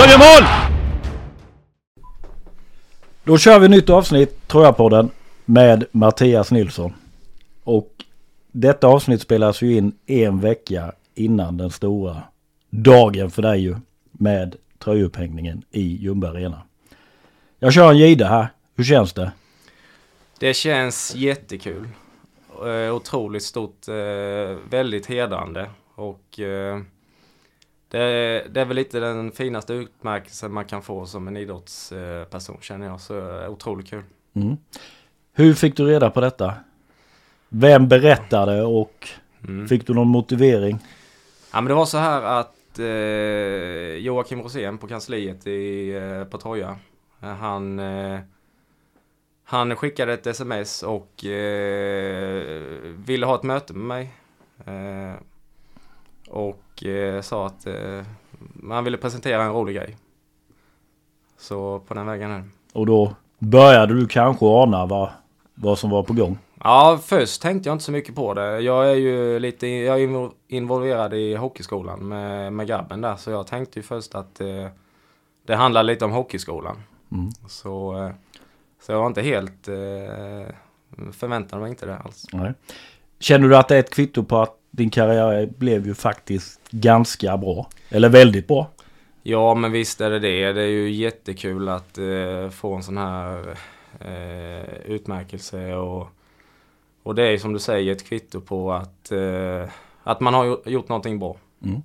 De 0.00 0.06
gör 0.06 0.18
mål! 0.18 0.48
Då 3.24 3.38
kör 3.38 3.58
vi 3.58 3.68
nytt 3.68 3.90
avsnitt, 3.90 4.48
tror 4.48 4.64
jag 4.64 4.76
på 4.76 4.88
den 4.88 5.10
med 5.44 5.84
Mattias 5.92 6.50
Nilsson. 6.50 6.94
Och 7.64 8.04
detta 8.52 8.86
avsnitt 8.86 9.20
spelas 9.20 9.62
ju 9.62 9.76
in 9.76 9.92
en 10.06 10.40
vecka 10.40 10.92
innan 11.14 11.56
den 11.56 11.70
stora 11.70 12.22
dagen 12.70 13.30
för 13.30 13.42
dig 13.42 13.60
ju. 13.60 13.76
Med 14.12 14.56
tröjupphängningen 14.78 15.62
i 15.70 15.82
Ljungby 15.82 16.26
Arena. 16.26 16.62
Jag 17.58 17.72
kör 17.72 17.90
en 17.90 17.98
Gide 17.98 18.26
här. 18.26 18.48
Hur 18.76 18.84
känns 18.84 19.12
det? 19.12 19.32
Det 20.38 20.54
känns 20.54 21.14
jättekul. 21.14 21.88
Eh, 22.66 22.94
otroligt 22.94 23.42
stort, 23.42 23.88
eh, 23.88 24.56
väldigt 24.70 25.06
hedrande. 25.06 25.70
Och 25.94 26.40
eh, 26.40 26.80
det, 27.90 28.46
det, 28.50 28.60
är 28.60 28.64
väl 28.64 28.76
lite 28.76 29.00
den 29.00 29.32
finaste 29.32 29.72
utmärkelsen 29.72 30.52
man 30.52 30.64
kan 30.64 30.82
få 30.82 31.06
som 31.06 31.28
en 31.28 31.36
idrottsperson 31.36 32.58
känner 32.60 32.86
jag. 32.86 33.00
Så 33.00 33.46
otroligt 33.48 33.90
kul. 33.90 34.02
Mm. 34.34 34.56
Hur 35.32 35.54
fick 35.54 35.76
du 35.76 35.86
reda 35.86 36.10
på 36.10 36.20
detta? 36.20 36.54
Vem 37.48 37.88
berättade 37.88 38.62
och 38.62 39.08
mm. 39.48 39.68
fick 39.68 39.86
du 39.86 39.94
någon 39.94 40.08
motivering? 40.08 40.78
Ja 41.52 41.60
men 41.60 41.68
det 41.68 41.74
var 41.74 41.86
så 41.86 41.98
här 41.98 42.22
att 42.22 42.78
eh, 42.78 44.04
Joakim 44.04 44.42
Rosén 44.42 44.78
på 44.78 44.86
kansliet 44.86 45.46
i, 45.46 45.90
eh, 45.96 46.24
på 46.24 46.38
Troja. 46.38 46.78
Han, 47.20 47.78
eh, 47.78 48.20
han 49.44 49.76
skickade 49.76 50.12
ett 50.12 50.26
sms 50.26 50.82
och 50.82 51.24
eh, 51.24 52.42
ville 52.96 53.26
ha 53.26 53.34
ett 53.34 53.42
möte 53.42 53.74
med 53.74 53.86
mig. 53.86 54.14
Eh, 54.66 55.14
och 56.80 56.86
eh, 56.86 57.20
sa 57.20 57.46
att 57.46 57.66
man 58.52 58.84
ville 58.84 58.96
presentera 58.96 59.42
en 59.42 59.52
rolig 59.52 59.76
grej. 59.76 59.96
Så 61.38 61.78
på 61.78 61.94
den 61.94 62.06
vägen 62.06 62.30
är 62.30 62.38
det. 62.38 62.44
Och 62.72 62.86
då 62.86 63.14
började 63.38 63.94
du 63.94 64.06
kanske 64.06 64.46
ana 64.46 64.86
vad, 64.86 65.10
vad 65.54 65.78
som 65.78 65.90
var 65.90 66.02
på 66.02 66.12
gång? 66.12 66.38
Ja, 66.64 67.00
först 67.04 67.42
tänkte 67.42 67.68
jag 67.68 67.74
inte 67.74 67.84
så 67.84 67.92
mycket 67.92 68.14
på 68.14 68.34
det. 68.34 68.60
Jag 68.60 68.90
är 68.90 68.94
ju 68.94 69.38
lite 69.38 69.66
jag 69.66 70.02
är 70.02 70.30
involverad 70.48 71.14
i 71.14 71.34
hockeyskolan 71.34 72.08
med, 72.08 72.52
med 72.52 72.66
grabben 72.66 73.00
där. 73.00 73.16
Så 73.16 73.30
jag 73.30 73.46
tänkte 73.46 73.78
ju 73.78 73.82
först 73.82 74.14
att 74.14 74.40
eh, 74.40 74.66
det 75.46 75.54
handlar 75.54 75.82
lite 75.82 76.04
om 76.04 76.12
hockeyskolan. 76.12 76.76
Mm. 77.12 77.30
Så, 77.48 78.04
eh, 78.04 78.10
så 78.82 78.92
jag 78.92 78.98
var 78.98 79.06
inte 79.06 79.22
helt... 79.22 79.68
Eh, 79.68 80.54
förväntade 81.12 81.62
mig 81.62 81.70
inte 81.70 81.86
det 81.86 81.96
alls. 81.96 82.26
Nej. 82.32 82.52
Känner 83.18 83.48
du 83.48 83.56
att 83.56 83.68
det 83.68 83.76
är 83.76 83.80
ett 83.80 83.94
kvitto 83.94 84.24
på 84.24 84.38
att 84.38 84.59
din 84.70 84.90
karriär 84.90 85.46
blev 85.58 85.86
ju 85.86 85.94
faktiskt 85.94 86.60
ganska 86.70 87.36
bra? 87.36 87.68
Eller 87.88 88.08
väldigt 88.08 88.48
bra? 88.48 88.70
Ja, 89.22 89.54
men 89.54 89.72
visst 89.72 90.00
är 90.00 90.10
det 90.10 90.18
det. 90.18 90.52
Det 90.52 90.62
är 90.62 90.66
ju 90.66 90.90
jättekul 90.90 91.68
att 91.68 91.98
eh, 91.98 92.50
få 92.50 92.74
en 92.74 92.82
sån 92.82 92.98
här 92.98 93.56
eh, 94.00 94.74
utmärkelse. 94.84 95.74
Och, 95.74 96.08
och 97.02 97.14
det 97.14 97.22
är 97.22 97.38
som 97.38 97.52
du 97.52 97.58
säger 97.58 97.92
ett 97.92 98.06
kvitto 98.06 98.40
på 98.40 98.72
att, 98.72 99.12
eh, 99.12 99.68
att 100.02 100.20
man 100.20 100.34
har 100.34 100.68
gjort 100.68 100.88
någonting 100.88 101.18
bra. 101.18 101.36
Mm. 101.64 101.82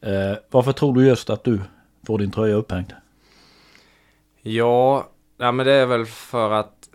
Eh, 0.00 0.38
varför 0.50 0.72
tror 0.72 0.94
du 0.94 1.06
just 1.06 1.30
att 1.30 1.44
du 1.44 1.60
får 2.06 2.18
din 2.18 2.30
tröja 2.30 2.54
upphängd? 2.54 2.92
Ja, 4.42 5.08
ja 5.36 5.52
men 5.52 5.66
det 5.66 5.72
är 5.72 5.86
väl 5.86 6.06
för 6.06 6.50
att 6.50 6.88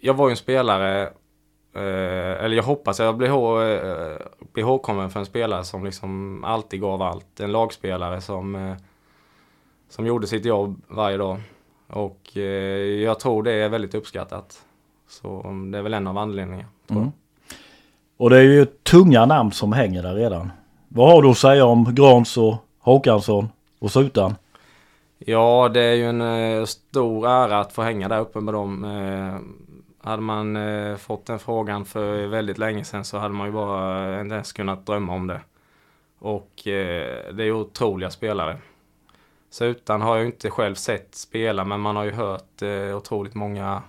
jag 0.00 0.14
var 0.14 0.28
ju 0.28 0.30
en 0.30 0.36
spelare, 0.36 1.12
eller 1.80 2.56
jag 2.56 2.62
hoppas 2.62 2.98
jag 2.98 3.16
blir, 3.16 3.28
ihåg, 3.28 3.62
eh, 3.62 4.16
blir 4.52 4.64
ihågkommen 4.64 5.10
för 5.10 5.20
en 5.20 5.26
spelare 5.26 5.64
som 5.64 5.84
liksom 5.84 6.44
alltid 6.44 6.80
gav 6.80 7.02
allt. 7.02 7.40
En 7.40 7.52
lagspelare 7.52 8.20
som, 8.20 8.54
eh, 8.54 8.76
som 9.88 10.06
gjorde 10.06 10.26
sitt 10.26 10.44
jobb 10.44 10.82
varje 10.88 11.16
dag. 11.16 11.40
Och 11.86 12.36
eh, 12.36 12.42
jag 13.02 13.20
tror 13.20 13.42
det 13.42 13.52
är 13.52 13.68
väldigt 13.68 13.94
uppskattat. 13.94 14.64
Så 15.08 15.42
det 15.72 15.78
är 15.78 15.82
väl 15.82 15.94
en 15.94 16.06
av 16.06 16.18
anledningarna. 16.18 16.68
Mm. 16.90 17.12
Och 18.16 18.30
det 18.30 18.38
är 18.38 18.42
ju 18.42 18.64
tunga 18.64 19.26
namn 19.26 19.52
som 19.52 19.72
hänger 19.72 20.02
där 20.02 20.14
redan. 20.14 20.50
Vad 20.88 21.10
har 21.10 21.22
du 21.22 21.28
att 21.28 21.38
säga 21.38 21.64
om 21.64 21.94
Grans 21.94 22.36
och 22.36 22.54
Håkansson 22.78 23.48
och 23.78 23.92
Sutan? 23.92 24.34
Ja, 25.18 25.70
det 25.74 25.82
är 25.82 25.94
ju 25.94 26.04
en 26.04 26.20
eh, 26.20 26.64
stor 26.64 27.28
ära 27.28 27.60
att 27.60 27.72
få 27.72 27.82
hänga 27.82 28.08
där 28.08 28.20
uppe 28.20 28.40
med 28.40 28.54
dem. 28.54 28.84
Hade 30.00 30.22
man 30.22 30.56
eh, 30.56 30.96
fått 30.96 31.26
den 31.26 31.38
frågan 31.38 31.84
för 31.84 32.26
väldigt 32.26 32.58
länge 32.58 32.84
sedan 32.84 33.04
så 33.04 33.18
hade 33.18 33.34
man 33.34 33.46
ju 33.46 33.52
bara 33.52 34.14
eh, 34.14 34.20
inte 34.20 34.34
ens 34.34 34.52
kunnat 34.52 34.86
drömma 34.86 35.14
om 35.14 35.26
det. 35.26 35.40
Och 36.18 36.68
eh, 36.68 37.34
det 37.34 37.42
är 37.42 37.46
ju 37.46 37.52
otroliga 37.52 38.10
spelare. 38.10 38.58
Sutan 39.50 40.02
har 40.02 40.16
jag 40.16 40.20
ju 40.20 40.26
inte 40.26 40.50
själv 40.50 40.74
sett 40.74 41.14
spela 41.14 41.64
men 41.64 41.80
man 41.80 41.96
har 41.96 42.04
ju 42.04 42.12
hört 42.12 42.62
eh, 42.62 42.96
otroligt 42.96 43.34
många 43.34 43.82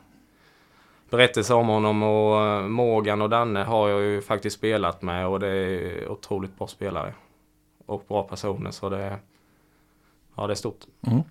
berättelser 1.09 1.55
om 1.55 1.67
honom 1.67 2.03
och 2.03 2.71
Morgan 2.71 3.21
och 3.21 3.29
Danne 3.29 3.63
har 3.63 3.89
jag 3.89 4.01
ju 4.01 4.21
faktiskt 4.21 4.55
spelat 4.55 5.01
med 5.01 5.27
och 5.27 5.39
det 5.39 5.47
är 5.47 6.09
otroligt 6.09 6.57
bra 6.57 6.67
spelare. 6.67 7.13
Och 7.85 8.05
bra 8.07 8.23
personer 8.23 8.71
så 8.71 8.89
det 8.89 9.19
ja, 10.35 10.47
det 10.47 10.53
är 10.53 10.55
stort. 10.55 10.85
Mm. 11.07 11.21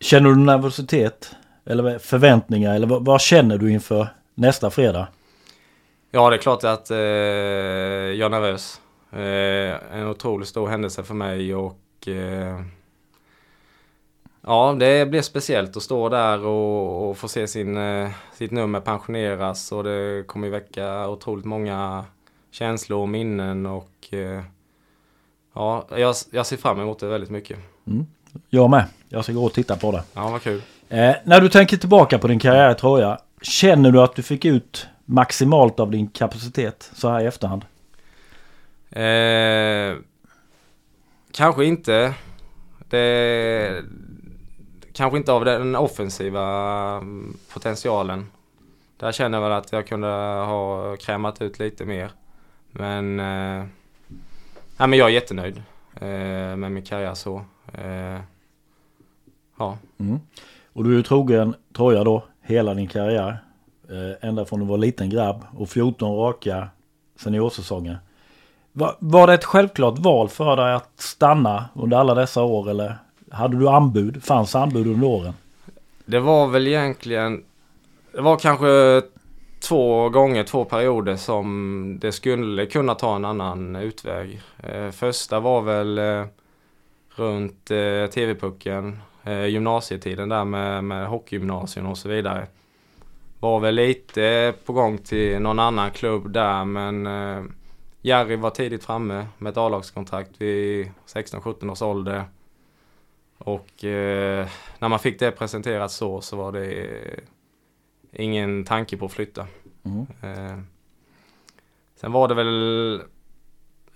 Känner 0.00 0.30
du 0.30 0.36
nervositet? 0.36 1.34
Eller 1.66 1.98
förväntningar? 1.98 2.74
Eller 2.74 2.86
vad, 2.86 3.04
vad, 3.04 3.20
känner 3.20 3.58
du 3.58 3.72
inför 3.72 4.08
nästa 4.34 4.70
fredag? 4.70 5.08
Ja, 6.10 6.30
det 6.30 6.36
är 6.36 6.40
klart 6.40 6.64
att 6.64 6.90
eh, 6.90 6.96
jag 6.96 8.20
är 8.20 8.28
nervös. 8.28 8.80
Eh, 9.12 9.98
en 9.98 10.08
otroligt 10.08 10.48
stor 10.48 10.68
händelse 10.68 11.02
för 11.02 11.14
mig 11.14 11.54
och 11.54 12.08
eh, 12.08 12.60
Ja, 14.48 14.76
det 14.78 15.06
blir 15.06 15.22
speciellt 15.22 15.76
att 15.76 15.82
stå 15.82 16.08
där 16.08 16.44
och, 16.44 17.10
och 17.10 17.18
få 17.18 17.28
se 17.28 17.46
sin, 17.46 17.76
eh, 17.76 18.10
sitt 18.34 18.50
nummer 18.50 18.80
pensioneras 18.80 19.72
och 19.72 19.84
det 19.84 20.24
kommer 20.26 20.48
väcka 20.48 21.08
otroligt 21.08 21.44
många 21.44 22.04
känslor 22.50 23.00
och 23.00 23.08
minnen 23.08 23.66
och 23.66 24.14
eh, 24.14 24.42
ja, 25.54 25.86
jag, 25.90 26.14
jag 26.30 26.46
ser 26.46 26.56
fram 26.56 26.80
emot 26.80 26.98
det 26.98 27.06
väldigt 27.06 27.30
mycket. 27.30 27.58
Mm. 27.86 28.06
Jag 28.48 28.70
med. 28.70 28.84
Jag 29.08 29.24
ska 29.24 29.32
gå 29.32 29.44
och 29.44 29.52
titta 29.52 29.76
på 29.76 29.92
det. 29.92 30.02
Ja, 30.12 30.30
vad 30.30 30.42
kul. 30.42 30.62
Eh, 30.88 31.16
när 31.24 31.40
du 31.40 31.48
tänker 31.48 31.76
tillbaka 31.76 32.18
på 32.18 32.28
din 32.28 32.38
karriär 32.38 32.70
i 32.70 32.74
Troja, 32.74 33.18
känner 33.42 33.90
du 33.90 34.00
att 34.00 34.16
du 34.16 34.22
fick 34.22 34.44
ut 34.44 34.86
maximalt 35.04 35.80
av 35.80 35.90
din 35.90 36.08
kapacitet 36.08 36.90
så 36.94 37.08
här 37.08 37.20
i 37.20 37.26
efterhand? 37.26 37.64
Eh, 38.90 39.96
kanske 41.32 41.64
inte. 41.64 42.14
Det, 42.88 43.82
kanske 44.92 45.18
inte 45.18 45.32
av 45.32 45.44
den 45.44 45.76
offensiva 45.76 47.02
potentialen. 47.52 48.30
Där 48.96 49.12
känner 49.12 49.38
jag 49.38 49.42
väl 49.48 49.58
att 49.58 49.72
jag 49.72 49.86
kunde 49.86 50.06
ha 50.06 50.96
krämat 50.96 51.42
ut 51.42 51.58
lite 51.58 51.84
mer. 51.84 52.10
Men, 52.70 53.20
eh, 53.20 53.66
ja, 54.76 54.86
men 54.86 54.98
jag 54.98 55.08
är 55.08 55.12
jättenöjd 55.12 55.62
eh, 55.94 56.56
med 56.56 56.72
min 56.72 56.84
karriär 56.84 57.14
så. 57.14 57.44
Eh, 57.72 58.20
ja. 59.58 59.78
Mm. 59.98 60.20
Och 60.76 60.84
du 60.84 60.92
är 60.92 60.96
ju 60.96 61.02
trogen 61.02 61.54
Troja 61.76 62.04
då 62.04 62.22
hela 62.42 62.74
din 62.74 62.88
karriär. 62.88 63.38
Eh, 63.90 64.28
ända 64.28 64.44
från 64.44 64.60
du 64.60 64.66
var 64.66 64.78
liten 64.78 65.10
grabb 65.10 65.44
och 65.56 65.68
14 65.68 66.16
raka 66.16 66.68
seniorsäsonger. 67.18 67.98
Var, 68.72 68.96
var 68.98 69.26
det 69.26 69.34
ett 69.34 69.44
självklart 69.44 69.98
val 69.98 70.28
för 70.28 70.56
dig 70.56 70.74
att 70.74 70.90
stanna 70.96 71.64
under 71.74 71.96
alla 71.96 72.14
dessa 72.14 72.42
år 72.42 72.70
eller 72.70 72.94
hade 73.30 73.58
du 73.58 73.68
anbud? 73.68 74.24
Fanns 74.24 74.54
anbud 74.54 74.86
under 74.86 75.06
åren? 75.06 75.34
Det 76.04 76.20
var 76.20 76.46
väl 76.46 76.66
egentligen, 76.66 77.44
det 78.12 78.20
var 78.20 78.36
kanske 78.36 79.02
två 79.60 80.08
gånger, 80.08 80.44
två 80.44 80.64
perioder 80.64 81.16
som 81.16 81.98
det 82.00 82.12
skulle 82.12 82.66
kunna 82.66 82.94
ta 82.94 83.16
en 83.16 83.24
annan 83.24 83.76
utväg. 83.76 84.40
Eh, 84.58 84.90
första 84.90 85.40
var 85.40 85.62
väl 85.62 85.98
eh, 85.98 86.24
runt 87.16 87.64
TV-pucken, 88.14 88.98
eh, 89.26 89.46
gymnasietiden 89.46 90.28
där 90.28 90.44
med, 90.44 90.84
med 90.84 91.08
hockeygymnasium 91.08 91.86
och 91.86 91.98
så 91.98 92.08
vidare. 92.08 92.46
Var 93.40 93.60
väl 93.60 93.74
lite 93.74 94.54
på 94.64 94.72
gång 94.72 94.98
till 94.98 95.40
någon 95.40 95.58
annan 95.58 95.90
klubb 95.90 96.30
där 96.30 96.64
men 96.64 97.06
eh, 97.06 97.44
Jerry 98.00 98.36
var 98.36 98.50
tidigt 98.50 98.84
framme 98.84 99.26
med 99.38 99.50
ett 99.50 99.56
A-lagskontrakt 99.56 100.40
vid 100.40 100.90
16-17 101.06 101.70
års 101.70 101.82
ålder. 101.82 102.24
Och 103.38 103.84
eh, 103.84 104.48
när 104.78 104.88
man 104.88 104.98
fick 104.98 105.18
det 105.18 105.30
presenterat 105.30 105.92
så, 105.92 106.20
så 106.20 106.36
var 106.36 106.52
det 106.52 106.88
ingen 108.12 108.64
tanke 108.64 108.96
på 108.96 109.06
att 109.06 109.12
flytta. 109.12 109.46
Mm. 109.82 110.06
Eh, 110.22 110.58
sen 111.96 112.12
var 112.12 112.28
det 112.28 112.34
väl 112.34 113.02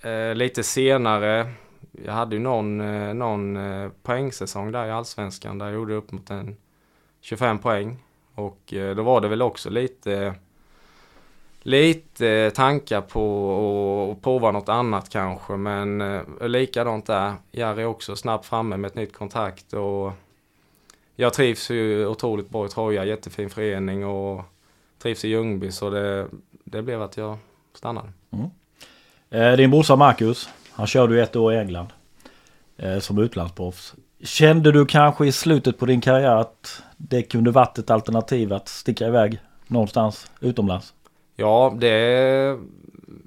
eh, 0.01 0.35
lite 0.35 0.63
senare 0.63 1.53
jag 1.93 2.13
hade 2.13 2.37
ju 2.37 2.43
någon, 2.43 2.81
eh, 2.81 3.15
någon 3.15 3.57
eh, 3.57 3.91
poängsäsong 4.03 4.73
där 4.73 4.87
i 4.87 4.91
Allsvenskan 4.91 5.59
där 5.59 5.67
jag 5.67 5.75
gjorde 5.75 5.95
upp 5.95 6.13
mot 6.13 6.31
en 6.31 6.57
25 7.21 7.59
poäng. 7.59 7.97
Och 8.35 8.75
eh, 8.75 8.97
då 8.97 9.03
var 9.03 9.21
det 9.21 9.29
väl 9.29 9.43
också 9.43 9.71
lite 9.71 10.35
lite 11.63 12.51
tankar 12.51 13.01
på 13.01 14.13
att 14.13 14.23
prova 14.23 14.51
något 14.51 14.69
annat 14.69 15.09
kanske 15.09 15.53
men 15.53 16.01
eh, 16.01 16.23
likadant 16.41 17.07
där. 17.07 17.35
Jari 17.51 17.83
är 17.83 17.87
också 17.87 18.17
snabbt 18.17 18.47
framme 18.47 18.77
med 18.77 18.89
ett 18.89 18.95
nytt 18.95 19.13
kontrakt 19.13 19.73
och 19.73 20.13
jag 21.17 21.35
trivs 21.35 21.71
ju 21.71 22.07
otroligt 22.07 22.51
bra 22.51 22.67
i 22.67 22.69
Troja, 22.69 23.05
jättefin 23.05 23.51
förening 23.51 24.07
och 24.07 24.45
trivs 24.99 25.25
i 25.25 25.29
Ljungby 25.29 25.73
så 25.73 25.91
det, 25.91 26.27
det 26.65 26.83
blev 26.83 27.03
att 27.03 27.17
jag 27.17 27.39
stannade. 27.75 28.09
Mm. 28.31 28.51
Eh, 29.31 29.57
din 29.57 29.71
brorsa 29.71 29.97
Marcus, 29.97 30.49
han 30.81 30.87
körde 30.87 31.15
ju 31.15 31.21
ett 31.21 31.37
år 31.37 31.55
i 31.55 31.59
England 31.59 31.89
eh, 32.77 32.99
som 32.99 33.19
utlandsproffs. 33.19 33.95
Kände 34.23 34.73
du 34.73 34.87
kanske 34.87 35.27
i 35.27 35.33
slutet 35.33 35.79
på 35.79 35.87
din 35.87 36.01
karriär 36.01 36.37
att 36.37 36.83
det 36.97 37.23
kunde 37.23 37.51
varit 37.51 37.79
ett 37.79 37.91
alternativ 37.91 38.53
att 38.53 38.69
sticka 38.69 39.07
iväg 39.07 39.39
någonstans 39.67 40.31
utomlands? 40.41 40.95
Ja, 41.37 41.77
det, 41.81 42.59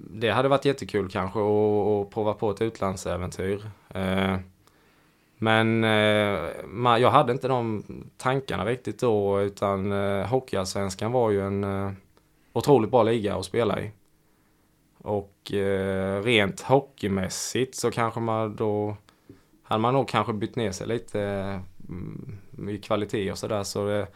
det 0.10 0.30
hade 0.30 0.50
varit 0.50 0.66
jättekul 0.66 1.10
kanske 1.10 1.40
att 1.40 2.10
prova 2.10 2.34
på 2.34 2.52
ett 2.52 2.62
utlandsäventyr. 2.62 3.62
Eh, 3.90 4.38
men 5.38 5.84
eh, 5.84 7.00
jag 7.00 7.12
hade 7.12 7.32
inte 7.32 7.48
de 7.48 7.84
tankarna 8.18 8.66
riktigt 8.66 9.00
då 9.00 9.42
utan 9.42 9.92
eh, 9.92 10.26
Hockeyallsvenskan 10.28 11.12
var 11.12 11.32
ju 11.32 11.42
en 11.42 11.64
eh, 11.64 11.92
otroligt 12.54 12.92
bra 12.92 13.04
liga 13.04 13.36
att 13.36 13.46
spela 13.46 13.82
i. 13.82 13.92
Och 15.04 15.54
eh, 15.54 16.24
rent 16.24 16.62
hockeymässigt 16.62 17.76
så 17.76 17.92
kanske 17.92 18.20
man 18.20 18.56
då 18.56 18.98
hade 19.64 19.82
man 19.82 19.94
nog 19.94 20.08
kanske 20.08 20.34
bytt 20.34 20.56
ner 20.56 20.72
sig 20.72 20.88
lite 20.88 21.22
mm, 21.90 22.70
i 22.70 22.78
kvalitet 22.78 23.32
och 23.32 23.38
sådär. 23.38 23.64
Så 23.64 23.88
det, 23.88 24.08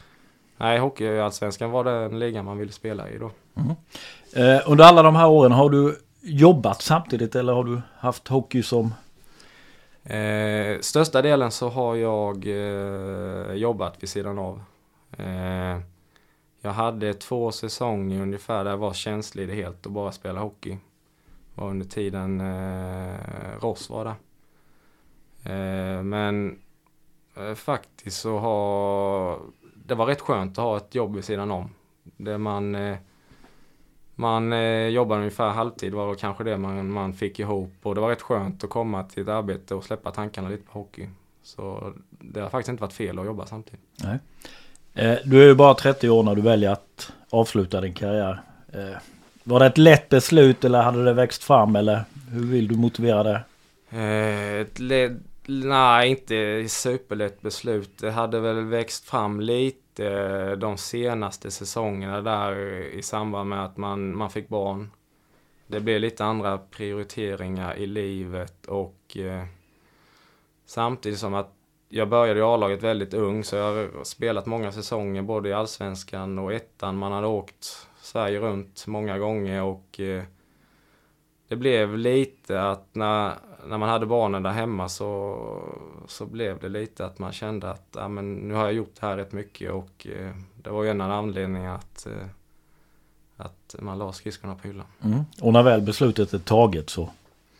nej, 0.57 0.79
Hockeyallsvenskan 0.79 1.71
var 1.71 1.83
den 1.83 2.19
ligan 2.19 2.45
man 2.45 2.57
ville 2.57 2.71
spela 2.71 3.09
i 3.09 3.17
då. 3.17 3.31
Mm. 3.55 3.69
Eh, 4.35 4.61
under 4.71 4.85
alla 4.85 5.03
de 5.03 5.15
här 5.15 5.27
åren 5.27 5.51
har 5.51 5.69
du 5.69 5.97
jobbat 6.21 6.81
samtidigt 6.81 7.35
eller 7.35 7.53
har 7.53 7.63
du 7.63 7.81
haft 7.99 8.27
hockey 8.27 8.63
som 8.63 8.93
Eh, 10.09 10.79
största 10.79 11.21
delen 11.21 11.51
så 11.51 11.69
har 11.69 11.95
jag 11.95 12.47
eh, 12.47 13.53
jobbat 13.53 14.03
vid 14.03 14.09
sidan 14.09 14.39
av. 14.39 14.61
Jag 16.61 16.71
hade 16.71 17.13
två 17.13 17.51
säsonger 17.51 18.21
ungefär 18.21 18.63
där 18.63 18.71
jag 18.71 18.77
var 18.77 18.93
tjänstledig 18.93 19.55
helt 19.55 19.85
och 19.85 19.91
bara 19.91 20.11
spelade 20.11 20.39
hockey. 20.39 20.77
var 21.55 21.69
under 21.69 21.85
tiden 21.85 22.41
eh, 22.41 23.15
Ross 23.59 23.89
var 23.89 24.05
där. 24.05 24.15
Eh, 25.43 26.03
men 26.03 26.59
eh, 27.35 27.53
faktiskt 27.53 28.21
så 28.21 28.37
har 28.37 29.39
det 29.85 29.95
var 29.95 30.05
rätt 30.05 30.21
skönt 30.21 30.51
att 30.51 30.63
ha 30.63 30.77
ett 30.77 30.95
jobb 30.95 31.15
vid 31.15 31.25
sidan 31.25 31.51
om. 31.51 31.69
Där 32.03 32.37
man 32.37 32.75
eh, 32.75 32.97
man 34.19 34.53
eh, 34.53 34.87
jobbade 34.87 35.19
ungefär 35.19 35.49
halvtid 35.49 35.93
var 35.93 36.09
det 36.09 36.15
kanske 36.15 36.43
det 36.43 36.57
man, 36.57 36.91
man 36.91 37.13
fick 37.13 37.39
ihop 37.39 37.73
och 37.83 37.95
det 37.95 38.01
var 38.01 38.09
rätt 38.09 38.21
skönt 38.21 38.63
att 38.63 38.69
komma 38.69 39.03
till 39.03 39.23
ett 39.23 39.29
arbete 39.29 39.75
och 39.75 39.83
släppa 39.83 40.11
tankarna 40.11 40.49
lite 40.49 40.63
på 40.63 40.79
hockey. 40.79 41.09
Så 41.41 41.93
det 42.09 42.39
har 42.39 42.49
faktiskt 42.49 42.69
inte 42.69 42.81
varit 42.81 42.93
fel 42.93 43.19
att 43.19 43.25
jobba 43.25 43.45
samtidigt. 43.45 43.81
Nej. 44.03 44.19
Eh, 44.97 45.17
du 45.23 45.41
är 45.41 45.45
ju 45.45 45.55
bara 45.55 45.73
30 45.73 46.09
år 46.09 46.23
när 46.23 46.35
du 46.35 46.41
väljer 46.41 46.71
att 46.71 47.11
avsluta 47.29 47.81
din 47.81 47.93
karriär. 47.93 48.41
Eh, 48.73 48.97
var 49.43 49.59
det 49.59 49.65
ett 49.65 49.77
lätt 49.77 50.09
beslut 50.09 50.65
eller 50.65 50.81
hade 50.81 51.03
det 51.03 51.13
växt 51.13 51.43
fram 51.43 51.75
eller 51.75 52.03
hur 52.31 52.45
vill 52.45 52.67
du 52.67 52.75
motivera 52.75 53.23
det? 53.23 53.41
Eh, 53.89 54.67
nej, 55.47 56.09
inte 56.09 56.65
superlätt 56.69 57.41
beslut. 57.41 57.97
Det 57.97 58.11
hade 58.11 58.39
väl 58.39 58.65
växt 58.65 59.05
fram 59.05 59.41
lite 59.41 60.07
eh, 60.07 60.51
de 60.51 60.77
senaste 60.77 61.51
säsongerna 61.51 62.21
där 62.21 62.55
i 62.93 63.01
samband 63.03 63.49
med 63.49 63.65
att 63.65 63.77
man, 63.77 64.17
man 64.17 64.29
fick 64.29 64.49
barn. 64.49 64.91
Det 65.67 65.79
blev 65.79 65.99
lite 65.99 66.25
andra 66.25 66.57
prioriteringar 66.57 67.75
i 67.75 67.85
livet 67.85 68.65
och 68.65 69.17
eh, 69.17 69.45
samtidigt 70.65 71.19
som 71.19 71.33
att 71.33 71.56
jag 71.89 72.09
började 72.09 72.39
i 72.39 72.43
A-laget 72.43 72.83
väldigt 72.83 73.13
ung 73.13 73.43
så 73.43 73.55
jag 73.55 73.63
har 73.63 74.03
spelat 74.03 74.45
många 74.45 74.71
säsonger 74.71 75.21
både 75.21 75.49
i 75.49 75.53
Allsvenskan 75.53 76.39
och 76.39 76.53
ettan. 76.53 76.97
Man 76.97 77.11
hade 77.11 77.27
åkt 77.27 77.87
Sverige 78.01 78.39
runt 78.39 78.87
många 78.87 79.17
gånger 79.17 79.63
och 79.63 79.99
eh, 79.99 80.23
det 81.47 81.55
blev 81.55 81.97
lite 81.97 82.61
att 82.61 82.95
när, 82.95 83.33
när 83.67 83.77
man 83.77 83.89
hade 83.89 84.05
barnen 84.05 84.43
där 84.43 84.51
hemma 84.51 84.89
så, 84.89 85.39
så 86.07 86.25
blev 86.25 86.59
det 86.59 86.69
lite 86.69 87.05
att 87.05 87.19
man 87.19 87.31
kände 87.31 87.69
att 87.69 87.87
ja, 87.95 88.07
men 88.07 88.35
nu 88.35 88.53
har 88.53 88.63
jag 88.63 88.73
gjort 88.73 88.95
det 88.99 89.07
här 89.07 89.17
rätt 89.17 89.31
mycket 89.31 89.71
och 89.71 90.07
eh, 90.07 90.31
det 90.55 90.69
var 90.69 90.83
ju 90.83 90.89
en 90.89 91.01
av 91.01 91.11
anledningarna 91.11 91.75
att, 91.75 92.05
eh, 92.05 92.27
att 93.37 93.75
man 93.79 93.97
la 93.97 94.13
skridskorna 94.13 94.55
på 94.55 94.67
hyllan. 94.67 94.85
Mm. 95.03 95.23
Och 95.41 95.53
när 95.53 95.63
väl 95.63 95.81
beslutet 95.81 96.33
är 96.33 96.39
taget 96.39 96.89
så 96.89 97.09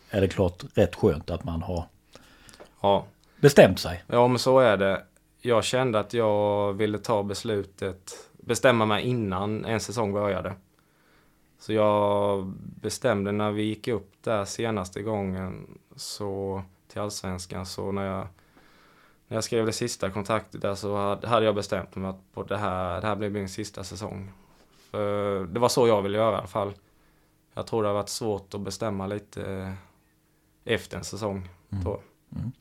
är 0.10 0.22
det 0.22 0.28
klart 0.28 0.64
rätt 0.74 0.96
skönt 0.96 1.30
att 1.30 1.44
man 1.44 1.62
har 1.62 1.86
ja. 2.82 3.06
Bestämt 3.42 3.80
sig. 3.80 4.04
Ja 4.08 4.28
men 4.28 4.40
så 4.40 4.60
är 4.60 4.78
det. 4.78 5.04
Jag 5.42 5.64
kände 5.64 6.00
att 6.00 6.14
jag 6.14 6.74
ville 6.74 6.98
ta 6.98 7.24
beslutet, 7.24 8.12
bestämma 8.32 8.86
mig 8.86 9.04
innan 9.04 9.66
en 9.66 9.80
säsong 9.80 10.14
började. 10.14 10.54
Så 11.60 11.74
jag 11.74 12.46
bestämde 12.82 13.32
när 13.32 13.52
vi 13.52 13.64
gick 13.64 13.88
upp 13.88 14.12
där 14.24 14.46
senaste 14.46 15.02
gången 15.02 15.80
så 15.96 16.64
till 16.88 17.02
Allsvenskan 17.02 17.66
så 17.66 17.92
när 17.92 18.06
jag 18.06 18.28
när 19.28 19.38
jag 19.38 19.44
skrev 19.44 19.66
det 19.66 19.74
sista 19.74 20.10
kontraktet 20.10 20.62
där 20.62 20.76
så 20.76 21.16
hade 21.26 21.46
jag 21.46 21.56
bestämt 21.56 21.96
mig 21.96 22.10
att 22.10 22.34
på 22.34 22.44
det 22.44 22.58
här, 22.58 23.02
det 23.02 23.08
här 23.08 23.16
blir 23.16 23.30
min 23.30 23.50
sista 23.50 23.84
säsong. 23.84 24.32
För 24.92 25.46
det 25.46 25.60
var 25.60 25.70
så 25.70 25.88
jag 25.88 26.02
ville 26.02 26.18
göra 26.18 26.36
i 26.36 26.38
alla 26.38 26.48
fall. 26.48 26.74
Jag 27.54 27.68
tror 27.68 27.84
det 27.84 27.90
har 27.90 27.94
varit 27.94 28.10
svårt 28.10 28.54
att 28.54 28.62
bestämma 28.62 29.08
lite 29.08 29.74
efter 30.66 30.98
en 30.98 31.04
säsong. 31.04 31.50
Mm. 31.70 32.52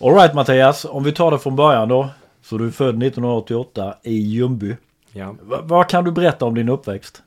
Alright 0.00 0.34
Mattias, 0.34 0.84
om 0.84 1.04
vi 1.04 1.12
tar 1.12 1.30
det 1.30 1.38
från 1.38 1.56
början 1.56 1.88
då. 1.88 2.10
Så 2.42 2.58
du 2.58 2.66
är 2.66 2.70
född 2.70 3.02
1988 3.02 3.96
i 4.02 4.14
Ljungby. 4.14 4.76
Ja. 5.12 5.36
V 5.42 5.56
vad 5.62 5.88
kan 5.88 6.04
du 6.04 6.12
berätta 6.12 6.44
om 6.44 6.54
din 6.54 6.68
uppväxt? 6.68 7.22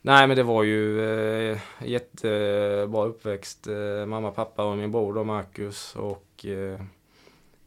Nej 0.00 0.26
men 0.26 0.36
det 0.36 0.42
var 0.42 0.62
ju 0.62 1.00
eh, 1.50 1.58
jättebra 1.84 3.04
uppväxt. 3.04 3.66
Eh, 3.66 4.06
mamma, 4.06 4.30
pappa 4.30 4.64
och 4.64 4.76
min 4.76 4.92
bror 4.92 5.14
då, 5.14 5.24
Marcus. 5.24 5.96
Och 5.96 6.46
eh, 6.46 6.80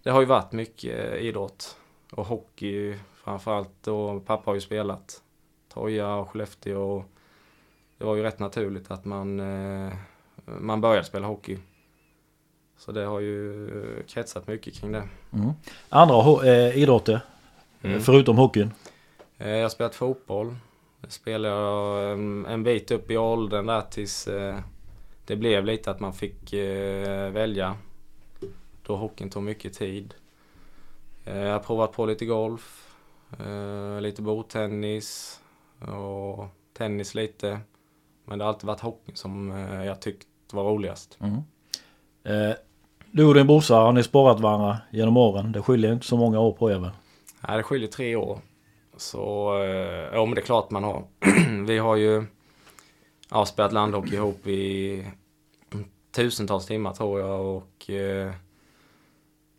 det 0.04 0.10
har 0.10 0.20
ju 0.20 0.26
varit 0.26 0.52
mycket 0.52 1.14
eh, 1.14 1.16
idrott. 1.16 1.78
Och 2.12 2.26
hockey 2.26 2.96
framförallt. 3.24 3.88
Och 3.88 4.26
pappa 4.26 4.52
har 4.52 4.56
ju 4.56 4.62
spelat 4.62 5.22
Troja 5.74 6.16
och 6.16 6.30
Skellefteå. 6.30 6.82
Och 6.82 7.06
det 7.98 8.06
var 8.06 8.16
ju 8.16 8.24
rätt 8.24 8.40
naturligt 8.40 8.92
att 8.92 9.06
man, 9.06 9.40
eh, 9.40 9.94
man 10.46 10.82
började 10.82 11.06
spela 11.06 11.28
hockey. 11.28 11.58
Så 12.78 12.92
det 12.92 13.06
har 13.06 13.20
ju 13.20 14.04
kretsat 14.08 14.48
mycket 14.48 14.74
kring 14.74 14.92
det. 14.92 15.08
Mm. 15.34 15.52
Andra 15.90 16.46
eh, 16.48 16.78
idrotter? 16.78 17.22
Mm. 17.82 18.02
Förutom 18.02 18.38
hockeyn? 18.38 18.72
jag 19.38 19.62
har 19.62 19.70
spelat 19.70 19.96
fotboll 19.96 20.56
spelade 21.08 21.56
jag 21.56 22.12
en, 22.12 22.46
en 22.46 22.64
bit 22.64 22.92
upp 22.92 23.12
i 23.12 23.18
åldern 23.18 23.66
där 23.66 23.82
tills 23.82 24.28
eh, 24.28 24.60
det 25.26 25.36
blev 25.36 25.66
lite 25.66 25.92
att 25.92 26.00
man 26.00 26.14
fick 26.14 26.54
eh, 26.54 27.32
välja. 27.32 27.78
Då 28.84 28.96
hockeyn 28.96 29.30
tog 29.30 29.44
mycket 29.44 29.74
tid. 29.74 30.14
Eh, 31.26 31.38
jag 31.38 31.52
har 31.52 31.60
provat 31.60 31.92
på 31.92 32.06
lite 32.06 32.26
golf, 32.26 32.96
eh, 33.40 34.02
lite 34.02 34.22
bordtennis 34.22 35.40
och 35.80 36.48
tennis 36.74 37.16
lite. 37.16 37.60
Men 38.26 38.40
det 38.40 38.46
har 38.46 38.54
alltid 38.54 38.68
varit 38.68 38.80
hockeyn 38.80 39.16
som 39.16 39.52
eh, 39.52 39.86
jag 39.86 40.02
tyckt 40.02 40.28
var 40.52 40.64
roligast. 40.64 41.18
Mm. 41.22 41.42
Eh, 42.26 42.56
du 43.12 43.26
och 43.26 43.34
din 43.34 43.48
brorsa, 43.48 43.76
har 43.76 43.92
ni 43.92 44.04
spårat 44.04 44.40
varandra 44.40 44.78
genom 44.92 45.18
åren? 45.18 45.52
Det 45.52 45.62
skiljer 45.62 45.94
inte 45.94 46.06
så 46.06 46.18
många 46.18 46.40
år 46.40 46.52
på 46.52 46.72
er 46.72 46.80
väl? 46.80 46.92
Nej, 47.48 47.58
det 47.58 47.64
skiljer 47.64 47.88
tre 47.88 48.16
år. 48.16 48.40
Så, 48.98 49.56
eh, 49.64 50.14
ja 50.14 50.26
men 50.26 50.36
det 50.36 50.42
är 50.42 50.46
klart 50.46 50.72
man 50.72 50.84
har. 50.84 51.04
vi 51.68 51.78
har 51.78 51.96
ju 51.96 52.26
ja, 53.32 53.46
spelat 53.46 53.74
landhockey 53.74 54.16
ihop 54.16 54.48
i 54.48 55.06
tusentals 56.16 56.66
timmar 56.66 56.94
tror 56.94 57.20
jag 57.20 57.46
och 57.46 57.90
eh, 57.90 58.32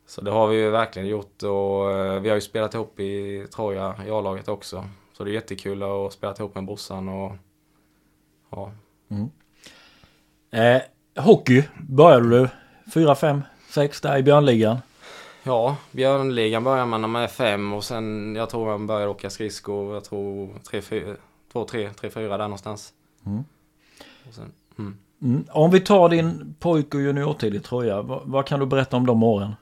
så 0.06 0.20
det 0.20 0.30
har 0.30 0.48
vi 0.48 0.56
ju 0.56 0.70
verkligen 0.70 1.08
gjort 1.08 1.42
och 1.42 1.92
eh, 1.92 2.20
vi 2.20 2.28
har 2.28 2.36
ju 2.36 2.40
spelat 2.40 2.74
ihop 2.74 3.00
i 3.00 3.46
Troja 3.54 3.94
i 4.06 4.10
A-laget 4.10 4.48
också. 4.48 4.84
Så 5.12 5.24
det 5.24 5.30
är 5.30 5.34
jättekul 5.34 5.82
att 5.82 6.12
spela 6.12 6.34
ihop 6.38 6.54
med 6.54 6.66
brorsan 6.66 7.08
och 7.08 7.32
ja. 8.50 8.72
Mm. 9.08 9.30
Eh, 10.50 10.82
hockey 11.16 11.64
började 11.88 12.28
du 12.28 12.48
4, 12.94 13.14
5, 13.14 13.42
6 13.70 14.00
där 14.00 14.18
i 14.18 14.22
Björnligan? 14.22 14.78
Ja, 15.42 15.76
Björnligan 15.90 16.64
börjar 16.64 16.86
man 16.86 17.00
när 17.00 17.08
man 17.08 17.22
är 17.22 17.26
fem 17.28 17.72
och 17.72 17.84
sen 17.84 18.36
jag 18.36 18.50
tror 18.50 18.66
man 18.66 18.86
börjar 18.86 19.06
åka 19.06 19.30
skridskor, 19.30 19.94
jag 19.94 20.04
tror 20.04 20.50
tre, 20.70 20.82
fyra, 20.82 21.14
två, 21.52 21.64
tre, 21.64 21.90
tre, 21.90 22.10
fyra 22.10 22.36
där 22.36 22.44
någonstans. 22.44 22.92
Mm. 23.26 23.44
Sen, 24.30 24.52
mm. 24.78 24.98
Mm. 25.22 25.44
Om 25.50 25.70
vi 25.70 25.80
tar 25.80 26.08
din 26.08 26.54
pojk 26.60 26.94
och 26.94 27.00
juniortid 27.00 27.54
i 27.54 27.60
Troja, 27.60 28.02
vad, 28.02 28.20
vad, 28.24 28.46
kan 28.46 28.60
du 28.60 28.66
berätta 28.66 28.96
om 28.96 29.06
de 29.06 29.22
åren? 29.22 29.54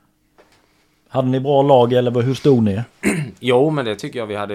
Hade 1.08 1.28
ni 1.28 1.40
bra 1.40 1.62
lag 1.62 1.92
eller 1.92 2.23
hur 2.23 2.34
stod 2.34 2.62
ni? 2.62 2.82
Jo, 3.40 3.70
men 3.70 3.84
det 3.84 3.96
tycker 3.96 4.18
jag 4.18 4.26
vi 4.26 4.34
hade 4.34 4.54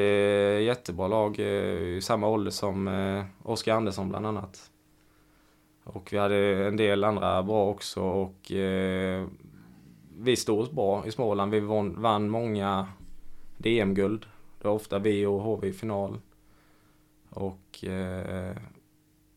jättebra 0.62 1.08
lag 1.08 1.40
eh, 1.40 1.46
i 1.46 2.00
samma 2.04 2.28
ålder 2.28 2.52
som 2.52 2.88
eh, 2.88 3.24
Oskar 3.44 3.76
Andersson 3.76 4.10
bland 4.10 4.28
annat. 4.28 4.70
Och 5.94 6.14
vi 6.14 6.18
hade 6.18 6.68
en 6.68 6.78
del 6.78 7.04
andra 7.04 7.44
bra 7.44 7.66
också 7.70 8.02
och 8.02 8.52
eh, 8.52 9.26
vi 10.20 10.36
stod 10.36 10.60
oss 10.60 10.72
bra 10.72 11.06
i 11.06 11.12
Småland. 11.12 11.52
Vi 11.52 11.60
vann, 11.60 12.02
vann 12.02 12.30
många 12.30 12.88
DM-guld. 13.58 14.26
Det 14.62 14.68
var 14.68 14.76
ofta 14.76 15.00
vi 15.00 15.26
och 15.26 15.42
HV 15.42 15.68
i 15.68 15.74
final. 15.74 16.18
Och 17.30 17.84
eh, 17.84 18.56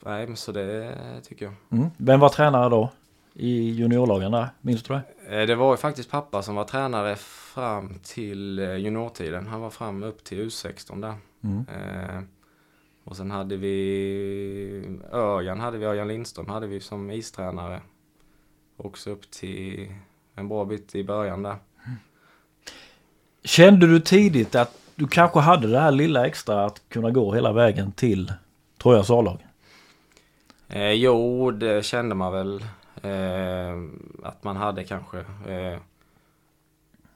nej, 0.05 0.27
men 0.27 0.37
så 0.37 0.53
det 0.53 0.95
tycker 1.25 1.45
jag. 1.45 1.55
Mm. 1.71 1.89
Vem 1.97 2.21
var 2.21 2.29
tränare 2.29 2.69
då? 2.69 2.91
I 3.35 3.71
juniorlagen 3.71 4.33
där, 4.33 4.49
minns 4.61 4.83
du 4.83 4.95
det? 4.95 5.41
Eh, 5.41 5.47
Det 5.47 5.55
var 5.55 5.77
faktiskt 5.77 6.11
pappa 6.11 6.43
som 6.43 6.55
var 6.55 6.65
tränare 6.65 7.17
fram 7.17 7.95
till 8.03 8.59
eh, 8.59 8.77
juniortiden. 8.77 9.47
Han 9.47 9.61
var 9.61 9.71
fram 9.71 10.03
upp 10.03 10.25
till 10.25 10.39
U16 10.47 11.01
där. 11.01 11.15
Mm. 11.43 11.65
Eh, 11.69 12.23
och 13.05 13.17
sen 13.17 13.31
hade 13.31 13.57
vi 13.57 14.99
Örjan, 15.13 15.61
hade 15.61 15.79
vi 15.79 15.85
Örjan 15.85 16.09
Lindström 16.09 16.49
hade 16.49 16.67
vi 16.67 16.81
som 16.81 17.11
istränare. 17.11 17.81
Också 18.77 19.11
upp 19.11 19.31
till 19.31 19.95
en 20.35 20.49
bra 20.49 20.65
bit 20.65 20.95
i 20.95 21.05
början 21.05 21.43
där. 21.43 21.57
Kände 23.45 23.87
du 23.87 24.01
tidigt 24.01 24.55
att 24.55 24.79
du 24.95 25.09
kanske 25.09 25.41
hade 25.41 25.69
det 25.69 25.81
här 25.81 25.93
lilla 25.93 26.27
extra 26.27 26.65
att 26.65 26.89
kunna 26.89 27.11
gå 27.11 27.35
hela 27.35 27.53
vägen 27.53 27.93
till 27.93 28.33
Trojas 28.83 29.11
A-lag? 29.11 29.47
Eh, 30.69 30.93
jo, 30.93 31.51
det 31.51 31.85
kände 31.85 32.15
man 32.15 32.33
väl 32.33 32.65
eh, 33.03 33.83
att 34.23 34.45
man 34.45 34.57
hade 34.57 34.85
kanske. 34.85 35.19
Eh, 35.19 35.79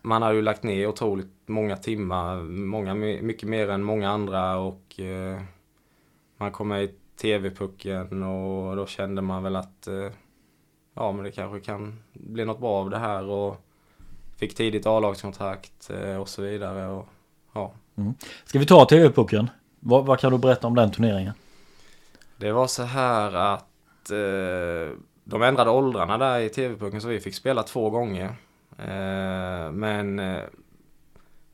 man 0.03 0.23
har 0.23 0.33
ju 0.33 0.43
lagt 0.43 0.63
ner 0.63 0.87
otroligt 0.87 1.33
många 1.47 1.77
timmar, 1.77 2.37
många, 2.43 2.95
mycket 2.95 3.49
mer 3.49 3.71
än 3.71 3.83
många 3.83 4.11
andra 4.11 4.57
och 4.59 5.01
eh, 5.01 5.41
man 6.37 6.53
kom 6.53 6.69
med 6.69 6.85
i 6.85 6.95
TV-pucken 7.21 8.23
och 8.23 8.77
då 8.77 8.87
kände 8.87 9.23
man 9.23 9.43
väl 9.43 9.57
att 9.57 9.87
eh, 9.87 10.11
ja, 10.95 11.13
men 11.13 11.25
det 11.25 11.33
kanske 11.33 11.61
kan 11.61 12.03
bli 12.13 12.45
något 12.45 12.61
bra 12.61 12.73
av 12.81 12.91
det 12.91 12.99
här 12.99 13.25
och 13.25 13.57
fick 14.37 14.55
tidigt 14.55 14.87
A-lagskontrakt 14.87 15.91
eh, 15.91 16.17
och 16.17 16.29
så 16.29 16.43
vidare. 16.43 16.87
Och, 16.87 17.09
ja. 17.53 17.73
Ska 18.45 18.59
vi 18.59 18.67
ta 18.67 18.85
TV-pucken? 18.85 19.51
Vad, 19.81 20.07
vad 20.07 20.21
kan 20.21 20.33
du 20.33 20.39
berätta 20.39 20.67
om 20.67 20.75
den 20.75 20.91
turneringen? 20.91 21.35
Det 22.37 22.53
var 22.53 22.67
så 22.67 22.83
här 22.83 23.33
att 23.33 24.11
eh, 24.11 24.99
de 25.25 25.43
ändrade 25.43 25.71
åldrarna 25.71 26.19
där 26.19 26.41
i 26.41 26.49
TV-pucken 26.49 27.01
så 27.01 27.09
vi 27.09 27.21
fick 27.21 27.35
spela 27.35 27.63
två 27.63 27.91
gånger. 27.91 28.35
Eh, 28.79 29.73
men 29.73 30.19
eh, 30.19 30.43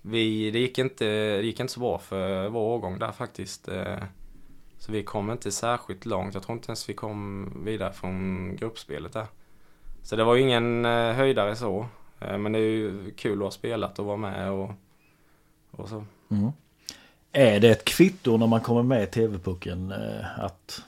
vi, 0.03 0.51
det, 0.51 0.59
gick 0.59 0.79
inte, 0.79 1.05
det 1.37 1.43
gick 1.43 1.61
inte 1.61 1.73
så 1.73 1.81
bra 1.81 1.99
för 1.99 2.49
vår 2.49 2.61
årgång 2.61 2.99
där 2.99 3.13
faktiskt. 3.13 3.69
Så 4.83 4.93
vi 4.93 5.03
kom 5.03 5.31
inte 5.31 5.53
särskilt 5.53 6.07
långt. 6.07 6.35
Jag 6.35 6.43
tror 6.43 6.57
inte 6.57 6.69
ens 6.69 6.89
vi 6.89 6.95
kom 6.95 7.53
vidare 7.65 7.93
från 7.93 8.57
gruppspelet 8.57 9.13
där. 9.13 9.27
Så 10.03 10.17
det 10.17 10.25
var 10.25 10.35
ju 10.35 10.43
ingen 10.43 10.85
eh, 10.85 11.13
höjdare 11.13 11.57
så. 11.57 11.87
Eh, 12.21 12.39
men 12.39 12.53
det 12.53 12.59
är 12.59 12.63
ju 12.63 13.11
kul 13.17 13.39
att 13.39 13.45
ha 13.45 13.51
spelat 13.51 13.99
och 13.99 14.05
vara 14.05 14.17
med 14.17 14.51
och, 14.51 14.71
och 15.71 15.89
så. 15.89 16.05
Mm. 16.29 16.53
Är 17.33 17.61
det 17.61 17.71
ett 17.71 17.85
kvitto 17.85 18.37
när 18.37 18.47
man 18.47 18.61
kommer 18.61 18.83
med 18.83 19.03
i 19.03 19.07
TV-pucken 19.07 19.93
eh, 19.93 20.45
att 20.45 20.83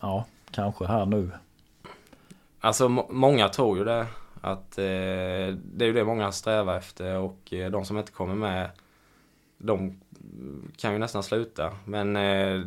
ja, 0.00 0.24
kanske 0.50 0.86
här 0.86 1.06
nu? 1.06 1.30
Alltså 2.60 2.88
må- 2.88 3.08
många 3.10 3.48
tror 3.48 3.78
ju 3.78 3.84
det. 3.84 4.06
Att 4.40 4.78
eh, 4.78 4.84
det 5.64 5.84
är 5.84 5.86
ju 5.86 5.92
det 5.92 6.04
många 6.04 6.32
strävar 6.32 6.76
efter 6.76 7.18
och 7.18 7.52
eh, 7.52 7.70
de 7.70 7.84
som 7.84 7.98
inte 7.98 8.12
kommer 8.12 8.34
med 8.34 8.70
de 9.58 10.00
kan 10.76 10.92
ju 10.92 10.98
nästan 10.98 11.22
sluta. 11.22 11.72
Men 11.84 12.16
eh, 12.16 12.62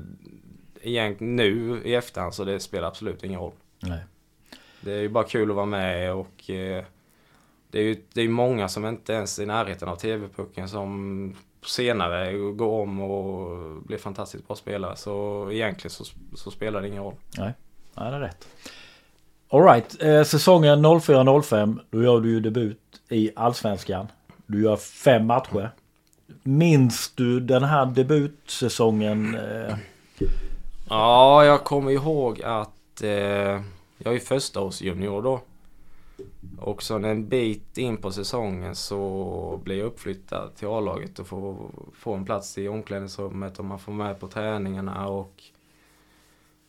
egentligen 0.81 1.35
nu 1.35 1.81
i 1.85 1.95
efterhand 1.95 2.33
så 2.33 2.43
det 2.43 2.59
spelar 2.59 2.87
absolut 2.87 3.23
ingen 3.23 3.39
roll. 3.39 3.53
Nej. 3.79 3.99
Det 4.81 4.93
är 4.93 5.01
ju 5.01 5.09
bara 5.09 5.23
kul 5.23 5.49
att 5.49 5.55
vara 5.55 5.65
med 5.65 6.13
och 6.13 6.49
eh, 6.49 6.83
det 7.71 7.79
är 7.79 7.83
ju 7.83 8.03
det 8.13 8.21
är 8.21 8.29
många 8.29 8.67
som 8.67 8.85
inte 8.85 9.13
ens 9.13 9.39
är 9.39 9.43
i 9.43 9.45
närheten 9.45 9.89
av 9.89 9.95
TV-pucken 9.95 10.69
som 10.69 11.35
senare 11.65 12.33
går 12.53 12.81
om 12.81 13.01
och 13.01 13.81
blir 13.81 13.97
fantastiskt 13.97 14.47
bra 14.47 14.55
spelare. 14.55 14.95
Så 14.95 15.47
egentligen 15.51 15.89
så, 15.89 16.03
så 16.35 16.51
spelar 16.51 16.81
det 16.81 16.87
ingen 16.87 17.03
roll. 17.03 17.15
Nej, 17.37 17.53
det 17.95 18.01
är 18.01 18.19
rätt. 18.19 18.47
Alright, 19.49 20.03
eh, 20.03 20.23
säsongen 20.23 20.85
04-05 20.85 21.79
då 21.89 22.03
gör 22.03 22.21
du 22.21 22.29
ju 22.29 22.39
debut 22.39 22.79
i 23.09 23.31
Allsvenskan. 23.35 24.07
Du 24.45 24.63
gör 24.63 24.77
fem 24.77 25.25
matcher. 25.25 25.71
Minns 26.43 27.11
du 27.15 27.39
den 27.39 27.63
här 27.63 27.85
debutsäsongen? 27.85 29.35
Eh, 29.35 29.75
Ja, 30.89 31.45
jag 31.45 31.63
kommer 31.63 31.91
ihåg 31.91 32.41
att 32.43 33.01
eh, 33.01 33.61
jag 33.97 34.15
är 34.15 34.19
första 34.19 34.61
års 34.61 34.81
junior 34.81 35.21
då. 35.21 35.41
Och 36.59 36.83
sen 36.83 37.05
en 37.05 37.29
bit 37.29 37.77
in 37.77 37.97
på 37.97 38.11
säsongen 38.11 38.75
så 38.75 39.61
blir 39.63 39.77
jag 39.77 39.85
uppflyttad 39.85 40.55
till 40.55 40.67
A-laget 40.67 41.19
och 41.19 41.27
får, 41.27 41.71
får 41.93 42.15
en 42.17 42.25
plats 42.25 42.57
i 42.57 42.67
omklädningsrummet 42.67 43.59
och 43.59 43.65
man 43.65 43.79
får 43.79 43.91
med 43.91 44.19
på 44.19 44.27
träningarna 44.27 45.07
och 45.07 45.43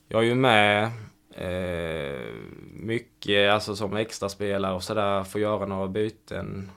jag 0.09 0.23
är 0.23 0.27
ju 0.27 0.35
med 0.35 0.91
eh, 1.31 2.35
mycket, 2.73 3.53
alltså 3.53 3.77
som 3.77 3.97
extra 3.97 4.29
spelare 4.29 4.75
och 4.75 4.83
sådär, 4.83 5.25
får 5.25 5.41
göra 5.41 5.67
några 5.67 5.89
byten. 5.89 6.71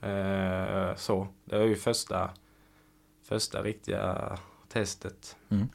Eh, 0.00 0.94
så, 0.96 1.26
det 1.44 1.58
var 1.58 1.64
ju 1.64 1.76
första, 1.76 2.30
första 3.22 3.62
riktiga 3.62 4.38
testet. 4.68 5.36
Mm 5.48 5.68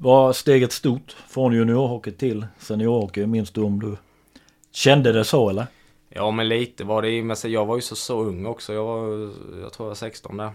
var 0.00 0.32
steget 0.32 0.72
stort 0.72 1.16
från 1.28 1.52
juniorhockey 1.52 2.10
till 2.10 2.46
seniorhockey? 2.58 3.26
Minns 3.26 3.50
du 3.50 3.62
om 3.62 3.80
du 3.80 3.96
kände 4.70 5.12
det 5.12 5.24
så 5.24 5.48
eller? 5.48 5.66
Ja 6.08 6.30
men 6.30 6.48
lite 6.48 6.84
var 6.84 7.02
det 7.02 7.22
men 7.22 7.36
jag 7.44 7.66
var 7.66 7.76
ju 7.76 7.82
så, 7.82 7.96
så 7.96 8.22
ung 8.22 8.46
också. 8.46 8.72
Jag, 8.72 8.84
var, 8.84 9.30
jag 9.62 9.72
tror 9.72 9.86
jag 9.86 9.88
var 9.88 9.94
16 9.94 10.36
där. 10.36 10.50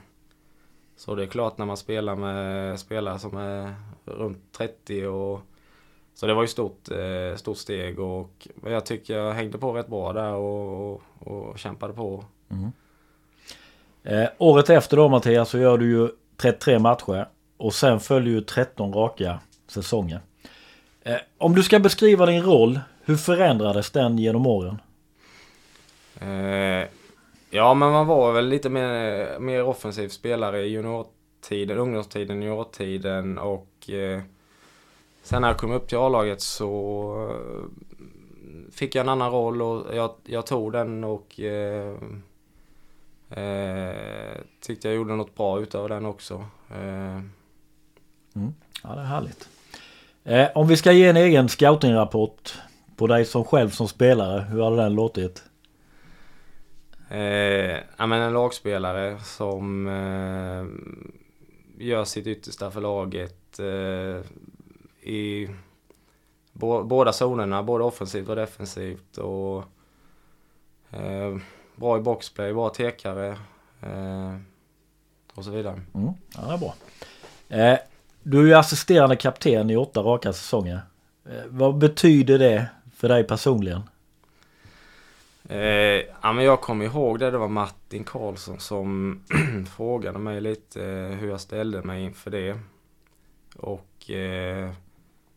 Så 0.97 1.15
det 1.15 1.23
är 1.23 1.27
klart 1.27 1.57
när 1.57 1.65
man 1.65 1.77
spelar 1.77 2.15
med 2.15 2.79
spelare 2.79 3.19
som 3.19 3.37
är 3.37 3.75
runt 4.05 4.51
30 4.57 5.05
och 5.05 5.41
så 6.13 6.27
det 6.27 6.33
var 6.33 6.41
ju 6.41 6.47
stort, 6.47 6.91
eh, 6.91 7.35
stort 7.35 7.57
steg 7.57 7.99
och 7.99 8.47
jag 8.65 8.85
tycker 8.85 9.17
jag 9.17 9.33
hängde 9.33 9.57
på 9.57 9.73
rätt 9.73 9.87
bra 9.87 10.13
där 10.13 10.33
och, 10.33 10.93
och, 10.93 11.01
och 11.19 11.59
kämpade 11.59 11.93
på. 11.93 12.25
Eh, 14.03 14.29
året 14.37 14.69
efter 14.69 14.97
då 14.97 15.09
Mattias 15.09 15.49
så 15.49 15.57
gör 15.57 15.77
du 15.77 15.89
ju 15.89 16.09
33 16.37 16.79
matcher 16.79 17.27
och 17.57 17.73
sen 17.73 17.99
följer 17.99 18.33
ju 18.33 18.41
13 18.41 18.93
raka 18.93 19.39
säsonger. 19.67 20.19
Eh, 21.01 21.17
om 21.37 21.55
du 21.55 21.63
ska 21.63 21.79
beskriva 21.79 22.25
din 22.25 22.43
roll, 22.43 22.79
hur 23.03 23.15
förändrades 23.15 23.91
den 23.91 24.17
genom 24.17 24.47
åren? 24.47 24.81
Eh, 26.19 26.87
ja 27.49 27.73
men 27.73 27.91
man 27.91 28.07
var 28.07 28.33
väl 28.33 28.47
lite 28.47 28.69
mer, 28.69 29.39
mer 29.39 29.63
offensiv 29.63 30.09
spelare 30.09 30.61
i 30.61 30.67
juniortiden, 30.67 31.77
ungdomstiden, 31.77 32.41
juniortiden 32.41 33.37
och 33.37 33.89
eh, 33.89 34.21
sen 35.23 35.41
när 35.41 35.47
jag 35.47 35.57
kom 35.57 35.71
upp 35.71 35.87
till 35.87 35.97
A-laget 35.97 36.41
så 36.41 37.11
eh, 37.29 37.65
fick 38.71 38.95
jag 38.95 39.03
en 39.03 39.09
annan 39.09 39.31
roll 39.31 39.61
och 39.61 39.95
jag, 39.95 40.11
jag 40.23 40.45
tog 40.45 40.71
den 40.71 41.03
och 41.03 41.39
eh, 41.39 41.93
eh, 43.29 44.37
tyckte 44.59 44.87
jag 44.87 44.95
gjorde 44.95 45.15
något 45.15 45.35
bra 45.35 45.59
utav 45.59 45.89
den 45.89 46.05
också. 46.05 46.45
Eh, 46.69 47.19
Eh, 48.35 48.41
Ja, 48.83 48.95
det 48.95 49.01
är 49.01 49.05
härligt. 49.05 49.49
Eh, 50.23 50.47
om 50.55 50.67
vi 50.67 50.77
ska 50.77 50.91
ge 50.91 51.07
en 51.07 51.17
egen 51.17 51.49
scoutingrapport 51.49 52.53
på 52.95 53.07
dig 53.07 53.25
som 53.25 53.45
själv 53.45 53.69
som 53.69 53.87
spelare, 53.87 54.41
hur 54.41 54.63
hade 54.63 54.75
den 54.75 54.93
låtit? 54.93 55.43
Eh, 57.09 57.19
ja, 57.97 58.05
men 58.07 58.21
en 58.21 58.33
lagspelare 58.33 59.19
som 59.19 59.87
eh, 59.87 60.65
gör 61.85 62.05
sitt 62.05 62.27
yttersta 62.27 62.71
för 62.71 62.81
laget 62.81 63.59
eh, 63.59 64.31
i 65.09 65.49
bå, 66.51 66.83
båda 66.83 67.11
zonerna, 67.11 67.63
både 67.63 67.83
offensivt 67.83 68.29
och 68.29 68.35
defensivt. 68.35 69.17
Och, 69.17 69.63
eh, 70.91 71.37
bra 71.75 71.97
i 71.97 72.01
boxplay, 72.01 72.53
bra 72.53 72.69
tekare 72.69 73.27
eh, 73.81 74.35
och 75.33 75.43
så 75.45 75.51
vidare. 75.51 75.81
Mm, 75.93 76.13
ja, 76.35 76.41
det 76.47 76.53
är 76.53 76.57
bra. 76.57 76.75
Du 78.27 78.39
är 78.39 78.45
ju 78.45 78.53
assisterande 78.53 79.15
kapten 79.15 79.69
i 79.69 79.77
åtta 79.77 80.01
raka 80.01 80.33
säsonger. 80.33 80.81
Eh, 81.25 81.43
vad 81.47 81.77
betyder 81.77 82.39
det 82.39 82.69
för 82.95 83.09
dig 83.09 83.23
personligen? 83.23 83.81
Eh, 85.49 85.59
ja, 86.21 86.33
men 86.33 86.43
jag 86.45 86.61
kommer 86.61 86.85
ihåg 86.85 87.19
det, 87.19 87.31
det 87.31 87.37
var 87.37 87.47
Martin 87.47 88.03
Karlsson 88.03 88.59
som 88.59 89.19
frågade 89.75 90.19
mig 90.19 90.41
lite 90.41 90.85
eh, 90.85 91.07
hur 91.07 91.29
jag 91.29 91.41
ställde 91.41 91.83
mig 91.83 92.03
inför 92.03 92.31
det. 92.31 92.59
Och 93.55 94.11
eh, 94.11 94.71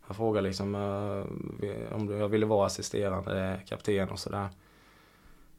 han 0.01 0.15
frågade 0.15 0.47
liksom 0.47 0.75
eh, 0.75 1.95
om 1.95 2.19
jag 2.19 2.27
ville 2.27 2.45
vara 2.45 2.65
assisterande 2.65 3.59
kapten 3.67 4.09
och 4.09 4.19
sådär. 4.19 4.47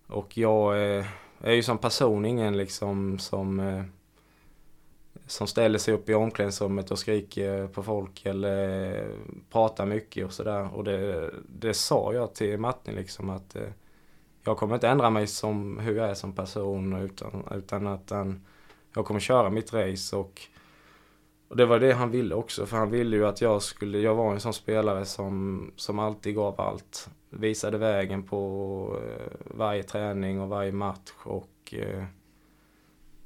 Och 0.07 0.39
jag, 0.39 0.97
eh, 0.99 1.07
är 1.41 1.53
ju 1.53 1.63
som 1.63 1.79
person 1.79 2.25
ingen 2.25 2.57
liksom 2.57 3.19
som 3.19 3.61
eh, 3.61 3.85
som 5.27 5.47
ställer 5.47 5.79
sig 5.79 5.95
upp 5.95 6.09
i 6.09 6.15
omklädningsrummet 6.15 6.91
och 6.91 6.99
skriker 6.99 7.67
på 7.67 7.83
folk 7.83 8.27
eller 8.27 9.05
pratar 9.51 9.87
mycket 9.87 10.25
och 10.25 10.33
sådär. 10.33 10.75
Och 10.75 10.85
det, 10.85 11.31
det 11.49 11.75
sa 11.75 12.13
jag 12.15 12.35
till 12.35 12.59
Martin 12.59 12.95
liksom 12.95 13.31
att 13.31 13.57
eh, 13.57 13.69
jag 14.45 14.57
kommer 14.57 14.75
inte 14.75 14.89
ändra 14.89 15.11
mig 15.11 15.27
som 15.27 15.79
hur 15.79 15.97
jag 15.97 16.11
är 16.11 16.15
som 16.15 16.33
person 16.33 16.93
utan, 16.93 17.45
utan 17.51 17.87
att 17.87 18.11
han, 18.11 18.47
jag 18.95 19.05
kommer 19.05 19.21
köra 19.21 19.51
mitt 19.51 19.73
race 19.73 20.17
och, 20.17 20.43
och 21.49 21.57
det 21.57 21.67
var 21.67 21.79
det 21.79 21.93
han 21.93 22.11
ville 22.11 22.35
också 22.35 22.67
för 22.67 22.77
han 22.77 22.91
ville 22.91 23.17
ju 23.17 23.27
att 23.27 23.41
jag 23.41 23.63
skulle, 23.63 23.99
jag 23.99 24.15
var 24.15 24.33
en 24.33 24.41
sån 24.41 24.55
spelare 24.55 25.05
som, 25.05 25.73
som 25.77 25.99
alltid 25.99 26.35
gav 26.35 26.61
allt. 26.61 27.11
Visade 27.31 27.79
vägen 27.79 28.23
på 28.23 29.01
eh, 29.05 29.37
varje 29.41 29.83
träning 29.83 30.41
och 30.41 30.49
varje 30.49 30.73
match 30.73 31.13
och 31.23 31.75
eh, 31.75 32.05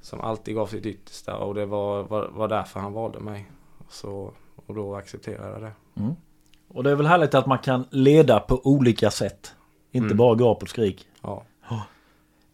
som 0.05 0.21
alltid 0.21 0.55
gav 0.55 0.67
sitt 0.67 0.87
yttersta 0.87 1.37
och 1.37 1.55
det 1.55 1.67
var, 1.67 2.03
var, 2.03 2.29
var 2.33 2.49
därför 2.49 2.81
han 2.81 2.93
valde 2.93 3.21
mig. 3.21 3.51
Så, 3.91 4.33
och 4.67 4.75
då 4.75 4.97
accepterade 4.97 5.51
jag 5.53 5.63
det. 5.63 6.01
Mm. 6.01 6.15
Och 6.69 6.85
det 6.85 6.91
är 6.91 6.95
väl 6.95 7.07
härligt 7.07 7.35
att 7.35 7.47
man 7.47 7.59
kan 7.59 7.85
leda 7.91 8.41
på 8.41 8.61
olika 8.65 9.11
sätt. 9.11 9.55
Inte 9.93 10.05
Mm. 10.07 10.17
bara 10.17 10.37
gap 10.37 10.63
och 10.63 10.69
skrik. 10.69 11.07
Ja. 11.23 11.43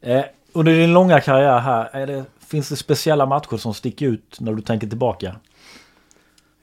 Eh, 0.01 0.25
under 0.53 0.73
din 0.73 0.93
långa 0.93 1.21
karriär 1.21 1.59
här, 1.59 1.91
är 1.93 2.07
det, 2.07 2.25
finns 2.39 2.69
det 2.69 2.77
speciella 2.77 3.27
matcher 3.27 3.57
som 3.57 3.75
sticker 3.75 4.07
ut 4.07 4.37
när 4.41 4.55
du 4.55 4.63
tänker 4.63 4.87
tillbaka? 4.87 5.37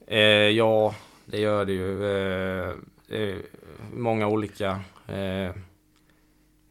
Eh, 0.08 0.20
ja, 0.30 0.96
det 1.26 1.40
gör 1.40 1.66
det 1.66 1.74
ju. 1.74 2.06
Eh, 3.10 3.36
många 3.94 4.28
olika. 4.28 4.80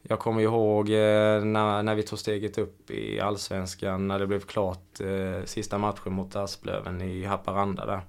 Jag 0.09 0.19
kommer 0.19 0.43
ihåg 0.43 0.89
eh, 0.91 1.45
när, 1.45 1.83
när 1.83 1.95
vi 1.95 2.03
tog 2.03 2.19
steget 2.19 2.59
upp 2.59 2.91
i 2.91 3.21
Allsvenskan 3.21 4.09
när 4.09 4.19
det 4.19 4.27
blev 4.27 4.41
klart 4.41 5.01
eh, 5.01 5.45
sista 5.45 5.79
matchen 5.79 6.13
mot 6.13 6.37
Asplöven 6.37 7.03
i 7.03 7.25
Haparanda 7.25 7.87
där. 7.87 8.01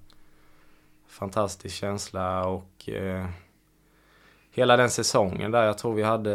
Fantastisk 1.07 1.75
känsla 1.75 2.47
och 2.47 2.89
eh, 2.89 3.25
hela 4.51 4.77
den 4.77 4.89
säsongen 4.89 5.51
där. 5.51 5.63
Jag 5.63 5.77
tror 5.77 5.93
vi 5.93 6.03
hade 6.03 6.33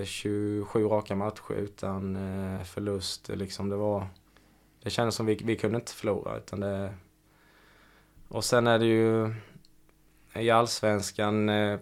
eh, 0.00 0.04
27 0.04 0.84
raka 0.84 1.16
matcher 1.16 1.52
utan 1.52 2.16
eh, 2.16 2.64
förlust. 2.64 3.28
Liksom 3.28 3.68
det 3.68 3.76
var 3.76 4.06
det 4.82 4.90
kändes 4.90 5.14
som 5.14 5.26
vi, 5.26 5.34
vi 5.44 5.56
kunde 5.56 5.76
inte 5.76 5.92
förlora 5.92 6.36
utan 6.36 6.60
det 6.60 6.94
och 8.28 8.44
sen 8.44 8.66
är 8.66 8.78
det 8.78 8.86
ju 8.86 9.34
i 10.34 10.50
Allsvenskan 10.50 11.48
eh, 11.48 11.78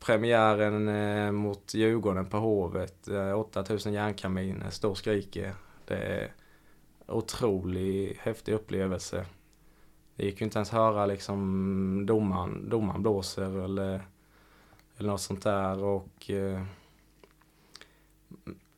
premiären 0.00 0.88
eh, 0.88 1.32
mot 1.32 1.74
Djurgården 1.74 2.26
på 2.26 2.36
Hovet. 2.36 3.08
Eh, 3.08 3.38
8000 3.38 3.92
järnkaminer, 3.92 4.70
stor 4.70 4.94
skrike. 4.94 5.54
Det 5.84 5.96
är 5.96 6.32
otroligt 7.06 8.18
häftig 8.18 8.52
upplevelse. 8.52 9.26
Det 10.16 10.24
gick 10.24 10.40
ju 10.40 10.44
inte 10.44 10.58
ens 10.58 10.70
höra 10.70 11.06
liksom 11.06 12.06
domaren, 12.06 12.68
domaren 12.68 13.02
blåser 13.02 13.64
eller, 13.64 14.02
eller 14.96 15.08
något 15.10 15.20
sånt 15.20 15.42
där. 15.42 15.84
Och 15.84 16.30
eh, 16.30 16.62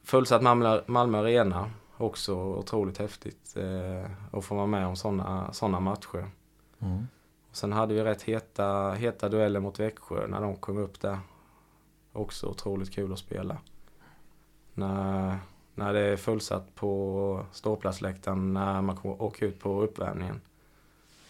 fullsatt 0.05 0.43
Malmö, 0.43 0.81
Malmö 0.87 1.19
Arena. 1.19 1.71
Också 1.97 2.35
otroligt 2.35 2.99
häftigt 2.99 3.57
eh, 3.57 4.11
att 4.33 4.45
få 4.45 4.55
vara 4.55 4.67
med 4.67 4.87
om 4.87 4.97
sådana 4.97 5.53
såna 5.53 5.81
matcher. 5.81 6.31
Mm. 6.79 7.07
Och 7.53 7.57
sen 7.59 7.73
hade 7.73 7.95
vi 7.95 8.03
rätt 8.03 8.23
heta, 8.23 8.93
heta 8.93 9.29
dueller 9.29 9.61
mot 9.61 9.81
Växjö 9.81 10.27
när 10.27 10.41
de 10.41 10.57
kom 10.57 10.79
upp 10.79 11.01
där. 11.01 11.19
Också 12.13 12.47
otroligt 12.47 12.95
kul 12.95 13.13
att 13.13 13.19
spela. 13.19 13.57
När, 14.75 15.39
när 15.75 15.93
det 15.93 16.01
är 16.01 16.17
fullsatt 16.17 16.75
på 16.75 17.45
ståplatsläktaren 17.53 18.55
när 18.55 18.83
man 18.83 18.99
åker 19.03 19.47
ut 19.47 19.61
på 19.61 19.83
uppvärmningen. 19.83 20.41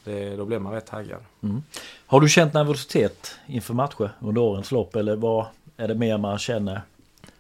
Det, 0.04 0.36
då 0.36 0.44
blir 0.44 0.58
man 0.58 0.72
rätt 0.72 0.86
taggad. 0.86 1.20
Mm. 1.40 1.62
Har 2.06 2.20
du 2.20 2.28
känt 2.28 2.54
nervositet 2.54 3.38
inför 3.46 3.74
matcher 3.74 4.12
under 4.20 4.42
årens 4.42 4.72
lopp 4.72 4.96
eller 4.96 5.16
vad 5.16 5.46
är 5.76 5.88
det 5.88 5.94
mer 5.94 6.18
man 6.18 6.38
känner? 6.38 6.82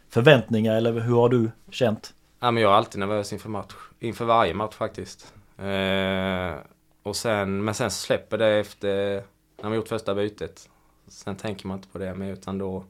Förväntningar 0.08 0.76
eller 0.76 0.92
hur 0.92 1.14
har 1.14 1.28
du 1.28 1.50
känt? 1.70 2.14
Ja, 2.40 2.50
men 2.50 2.62
jag 2.62 2.72
är 2.72 2.76
alltid 2.76 3.00
nervös 3.00 3.32
inför 3.32 3.48
match. 3.48 3.74
Inför 4.00 4.24
varje 4.24 4.54
match 4.54 4.74
faktiskt. 4.74 5.34
Eh, 5.58 6.54
och 7.02 7.16
sen, 7.16 7.64
men 7.64 7.74
sen 7.74 7.90
släpper 7.90 8.38
det 8.38 8.48
efter 8.48 9.22
när 9.56 9.68
man 9.68 9.74
gjort 9.74 9.88
första 9.88 10.14
bytet. 10.14 10.68
Sen 11.08 11.36
tänker 11.36 11.66
man 11.66 11.76
inte 11.78 11.88
på 11.88 11.98
det 11.98 12.14
mer 12.14 12.32
utan 12.32 12.58
då, 12.58 12.84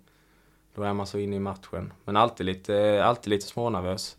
då 0.74 0.82
är 0.82 0.92
man 0.92 1.06
så 1.06 1.18
inne 1.18 1.36
i 1.36 1.40
matchen. 1.40 1.92
Men 2.04 2.16
alltid 2.16 2.46
lite, 2.46 3.04
alltid 3.04 3.30
lite 3.30 3.46
smånervös. 3.46 4.16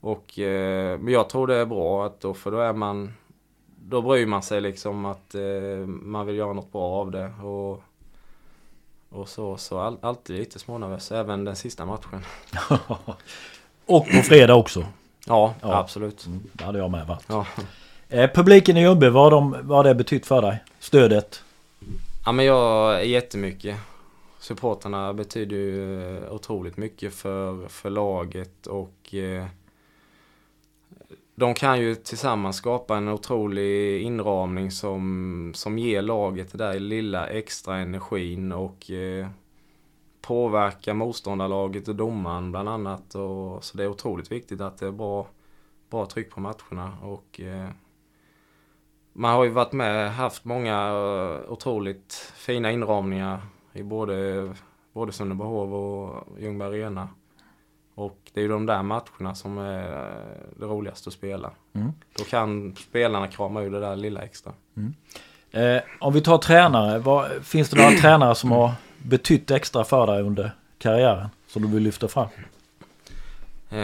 Och, 0.00 0.38
eh, 0.38 0.98
men 0.98 1.12
jag 1.14 1.28
tror 1.28 1.46
det 1.46 1.54
är 1.54 1.66
bra 1.66 2.06
att 2.06 2.20
då, 2.20 2.34
för 2.34 2.50
då 2.50 2.58
är 2.58 2.72
man, 2.72 3.12
då 3.76 4.02
bryr 4.02 4.26
man 4.26 4.42
sig 4.42 4.60
liksom 4.60 5.04
att 5.04 5.34
eh, 5.34 5.86
man 5.86 6.26
vill 6.26 6.36
göra 6.36 6.52
något 6.52 6.72
bra 6.72 6.82
av 7.00 7.10
det. 7.10 7.32
Och, 7.42 7.82
och 9.08 9.28
så, 9.28 9.56
så 9.56 9.78
all, 9.78 9.98
alltid 10.02 10.36
lite 10.38 10.58
smånervös, 10.58 11.12
även 11.12 11.44
den 11.44 11.56
sista 11.56 11.84
matchen. 11.86 12.24
och 13.86 14.06
på 14.06 14.22
fredag 14.22 14.54
också. 14.54 14.86
Ja, 15.26 15.54
Ja. 15.60 15.76
absolut. 15.78 16.26
Mm, 16.26 16.42
det 16.52 16.64
hade 16.64 16.78
jag 16.78 16.90
med 16.90 17.06
varit. 17.06 17.24
Ja. 17.28 17.46
Eh, 18.08 18.30
publiken 18.34 18.76
i 18.76 18.82
Ljungby, 18.82 19.08
vad, 19.08 19.22
har 19.22 19.30
de, 19.30 19.56
vad 19.62 19.76
har 19.76 19.84
det 19.84 19.94
betytt 19.94 20.26
för 20.26 20.42
dig? 20.42 20.64
Stödet? 20.78 21.42
Ja 22.24 22.32
men 22.32 22.44
jag 22.44 23.06
jättemycket. 23.06 23.76
Supporterna 24.38 25.12
betyder 25.12 25.56
ju 25.56 26.16
eh, 26.16 26.32
otroligt 26.32 26.76
mycket 26.76 27.14
för, 27.14 27.68
för 27.68 27.90
laget 27.90 28.66
och 28.66 29.14
eh, 29.14 29.46
de 31.34 31.54
kan 31.54 31.80
ju 31.80 31.94
tillsammans 31.94 32.56
skapa 32.56 32.96
en 32.96 33.08
otrolig 33.08 34.02
inramning 34.02 34.70
som, 34.70 35.52
som 35.54 35.78
ger 35.78 36.02
laget 36.02 36.52
det 36.52 36.58
där 36.58 36.80
lilla 36.80 37.26
extra 37.26 37.76
energin 37.76 38.52
och 38.52 38.90
eh, 38.90 39.28
påverkar 40.20 40.94
motståndarlaget 40.94 41.88
och 41.88 41.96
domaren 41.96 42.50
bland 42.50 42.68
annat. 42.68 43.14
Och, 43.14 43.64
så 43.64 43.76
det 43.76 43.84
är 43.84 43.88
otroligt 43.88 44.32
viktigt 44.32 44.60
att 44.60 44.78
det 44.78 44.86
är 44.86 44.92
bra, 44.92 45.26
bra 45.90 46.06
tryck 46.06 46.30
på 46.30 46.40
matcherna. 46.40 46.98
Och, 47.02 47.40
eh, 47.40 47.68
man 49.16 49.34
har 49.34 49.44
ju 49.44 49.50
varit 49.50 49.72
med 49.72 50.14
haft 50.14 50.44
många 50.44 50.88
eh, 50.88 51.52
otroligt 51.52 52.32
fina 52.36 52.72
inramningar 52.72 53.40
i 53.72 53.82
både, 53.82 54.48
både 54.92 55.12
Sundbyhov 55.12 55.74
och 55.74 56.26
Ljungby 56.38 56.64
Arena. 56.64 57.08
Och 57.94 58.18
det 58.32 58.40
är 58.40 58.42
ju 58.42 58.48
de 58.48 58.66
där 58.66 58.82
matcherna 58.82 59.34
som 59.34 59.58
är 59.58 59.82
eh, 59.82 60.36
det 60.56 60.66
roligaste 60.66 61.08
att 61.08 61.14
spela. 61.14 61.50
Mm. 61.72 61.92
Då 62.18 62.24
kan 62.24 62.76
spelarna 62.76 63.28
krama 63.28 63.62
ur 63.62 63.70
det 63.70 63.80
där 63.80 63.96
lilla 63.96 64.22
extra. 64.22 64.52
Eh, 65.50 65.82
om 66.00 66.12
vi 66.12 66.20
tar 66.20 66.38
tränare, 66.38 66.98
vad, 66.98 67.44
finns 67.44 67.70
det 67.70 67.76
några 67.76 67.96
tränare 68.00 68.34
som 68.34 68.50
har 68.50 68.72
betytt 68.98 69.50
extra 69.50 69.84
för 69.84 70.06
dig 70.06 70.22
under 70.22 70.50
karriären? 70.78 71.28
Som 71.46 71.62
du 71.62 71.68
vill 71.68 71.82
lyfta 71.82 72.08
fram? 72.08 72.28
Eh, 73.70 73.78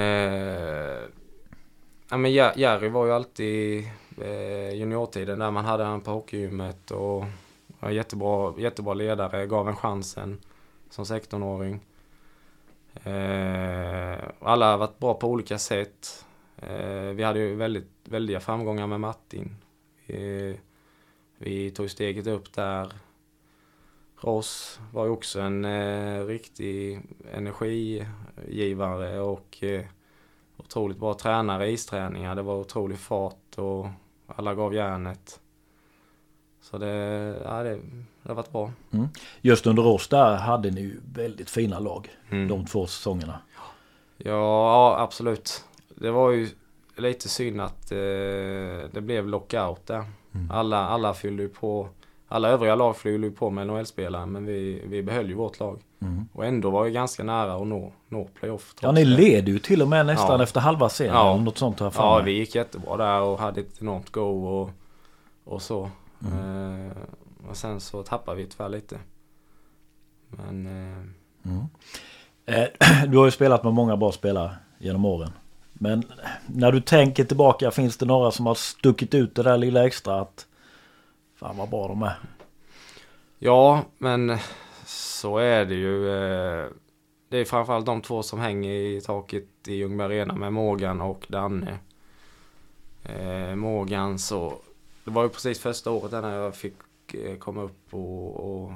ja, 2.10 2.16
men 2.16 2.32
Jerry 2.32 2.88
var 2.88 3.06
ju 3.06 3.12
alltid 3.12 3.84
Eh, 4.18 4.74
juniortiden 4.74 5.38
där 5.38 5.50
man 5.50 5.64
hade 5.64 5.84
han 5.84 6.00
på 6.00 6.10
hockeygymmet 6.10 6.90
och 6.90 7.24
var 7.80 7.90
jättebra, 7.90 8.54
jättebra 8.58 8.94
ledare, 8.94 9.46
gav 9.46 9.68
en 9.68 9.76
chansen 9.76 10.38
som 10.90 11.04
16-åring. 11.04 11.80
Eh, 13.04 14.18
alla 14.40 14.70
har 14.70 14.78
varit 14.78 14.98
bra 14.98 15.14
på 15.14 15.28
olika 15.28 15.58
sätt. 15.58 16.24
Eh, 16.56 17.10
vi 17.14 17.22
hade 17.22 17.38
ju 17.40 17.54
väldigt, 17.54 17.90
väldiga 18.04 18.40
framgångar 18.40 18.86
med 18.86 19.00
Martin. 19.00 19.56
Vi, 20.06 20.56
vi 21.38 21.70
tog 21.70 21.90
steget 21.90 22.26
upp 22.26 22.52
där. 22.52 22.92
Ross 24.20 24.80
var 24.92 25.04
ju 25.04 25.10
också 25.10 25.40
en 25.40 25.64
eh, 25.64 26.26
riktig 26.26 27.00
energigivare 27.32 29.20
och 29.20 29.64
eh, 29.64 29.84
otroligt 30.56 30.98
bra 30.98 31.14
tränare 31.14 31.66
i 31.66 31.72
isträningar. 31.72 32.34
Det 32.34 32.42
var 32.42 32.56
otrolig 32.56 32.98
fart 32.98 33.49
och 33.60 33.86
alla 34.26 34.54
gav 34.54 34.74
järnet. 34.74 35.40
Så 36.60 36.78
det, 36.78 36.86
ja, 37.44 37.62
det, 37.62 37.80
det 38.22 38.28
har 38.28 38.34
varit 38.34 38.52
bra. 38.52 38.72
Just 39.40 39.66
under 39.66 39.86
oss 39.86 40.08
där 40.08 40.36
hade 40.36 40.70
ni 40.70 40.80
ju 40.80 41.00
väldigt 41.12 41.50
fina 41.50 41.78
lag. 41.78 42.08
Mm. 42.30 42.48
De 42.48 42.66
två 42.66 42.86
säsongerna. 42.86 43.40
Ja, 44.16 44.32
ja, 44.32 44.96
absolut. 44.98 45.64
Det 45.88 46.10
var 46.10 46.30
ju 46.30 46.48
lite 46.96 47.28
synd 47.28 47.60
att 47.60 47.92
eh, 47.92 47.98
det 48.92 49.00
blev 49.02 49.28
lockout 49.28 49.86
där. 49.86 50.04
Mm. 50.34 50.50
Alla, 50.50 50.88
alla 50.88 51.14
fyllde 51.14 51.42
ju 51.42 51.48
på. 51.48 51.88
Alla 52.32 52.48
övriga 52.48 52.74
lag 52.74 52.96
fyllde 52.96 53.26
ju 53.26 53.32
på 53.32 53.50
med 53.50 53.66
NHL-spelare 53.66 54.26
men 54.26 54.46
vi, 54.46 54.82
vi 54.86 55.02
behöll 55.02 55.28
ju 55.28 55.34
vårt 55.34 55.60
lag. 55.60 55.80
Mm. 56.02 56.28
Och 56.32 56.44
ändå 56.46 56.70
var 56.70 56.84
vi 56.84 56.90
ganska 56.90 57.22
nära 57.22 57.54
att 57.54 57.66
nå, 57.66 57.92
nå 58.08 58.28
playoff. 58.40 58.74
Ja 58.80 58.92
ni 58.92 59.04
leder 59.04 59.52
ju 59.52 59.58
till 59.58 59.82
och 59.82 59.88
med 59.88 60.06
nästan 60.06 60.36
Ja. 60.36 60.42
efter 60.42 60.60
halva 60.60 60.88
serien. 60.88 61.14
Ja. 61.14 61.36
Något 61.36 61.58
sånt 61.58 61.78
för 61.78 61.92
Ja, 61.96 62.22
vi 62.24 62.32
gick 62.32 62.54
jättebra 62.54 62.96
där 62.96 63.20
och 63.20 63.38
hade 63.38 63.60
ett 63.60 63.82
enormt 63.82 64.10
go 64.10 64.46
och, 64.46 64.70
och 65.44 65.62
så. 65.62 65.90
Mm. 66.26 66.86
Eh, 66.86 66.92
och 67.50 67.56
sen 67.56 67.80
så 67.80 68.02
tappade 68.02 68.36
vi 68.36 68.46
tyvärr 68.46 68.68
lite. 68.68 68.98
Men 70.28 70.66
eh, 70.66 71.04
Mm. 71.44 71.66
Eh, 72.46 72.68
du 73.08 73.18
har 73.18 73.24
ju 73.24 73.30
spelat 73.30 73.64
med 73.64 73.72
många 73.72 73.96
bra 73.96 74.12
spelare 74.12 74.56
genom 74.78 75.04
åren. 75.04 75.30
Men 75.72 76.02
när 76.46 76.72
du 76.72 76.80
tänker 76.80 77.24
tillbaka, 77.24 77.70
finns 77.70 77.96
det 77.96 78.06
några 78.06 78.30
som 78.30 78.46
har 78.46 78.54
stuckit 78.54 79.14
ut 79.14 79.34
det 79.34 79.42
där 79.42 79.58
lilla 79.58 79.86
extra 79.86 80.20
att 80.20 80.46
fan 81.40 81.56
vad 81.56 81.68
bra 81.68 81.88
de 81.88 82.02
är? 82.02 82.18
Ja, 83.38 83.84
men 83.98 84.38
så 84.84 85.38
är 85.38 85.64
det 85.64 85.74
ju. 85.74 86.08
Eh, 86.08 86.68
det 87.28 87.38
är 87.38 87.44
framförallt 87.44 87.86
de 87.86 88.02
två 88.02 88.22
som 88.22 88.38
hänger 88.38 88.70
i 88.70 89.00
taket 89.00 89.48
i 89.66 89.74
Ljungby 89.74 90.04
Arena 90.04 90.34
med 90.34 90.52
Morgan 90.52 91.00
och 91.00 91.26
Danne. 91.28 91.78
Eh, 93.02 93.54
Morgan 93.54 94.18
så, 94.18 94.58
det 95.04 95.10
var 95.10 95.22
ju 95.22 95.28
precis 95.28 95.60
första 95.60 95.90
året 95.90 96.10
där 96.10 96.22
när 96.22 96.36
jag 96.36 96.54
fick 96.54 96.74
eh, 97.14 97.36
komma 97.36 97.62
upp 97.62 97.94
och, 97.94 98.36
och 98.36 98.72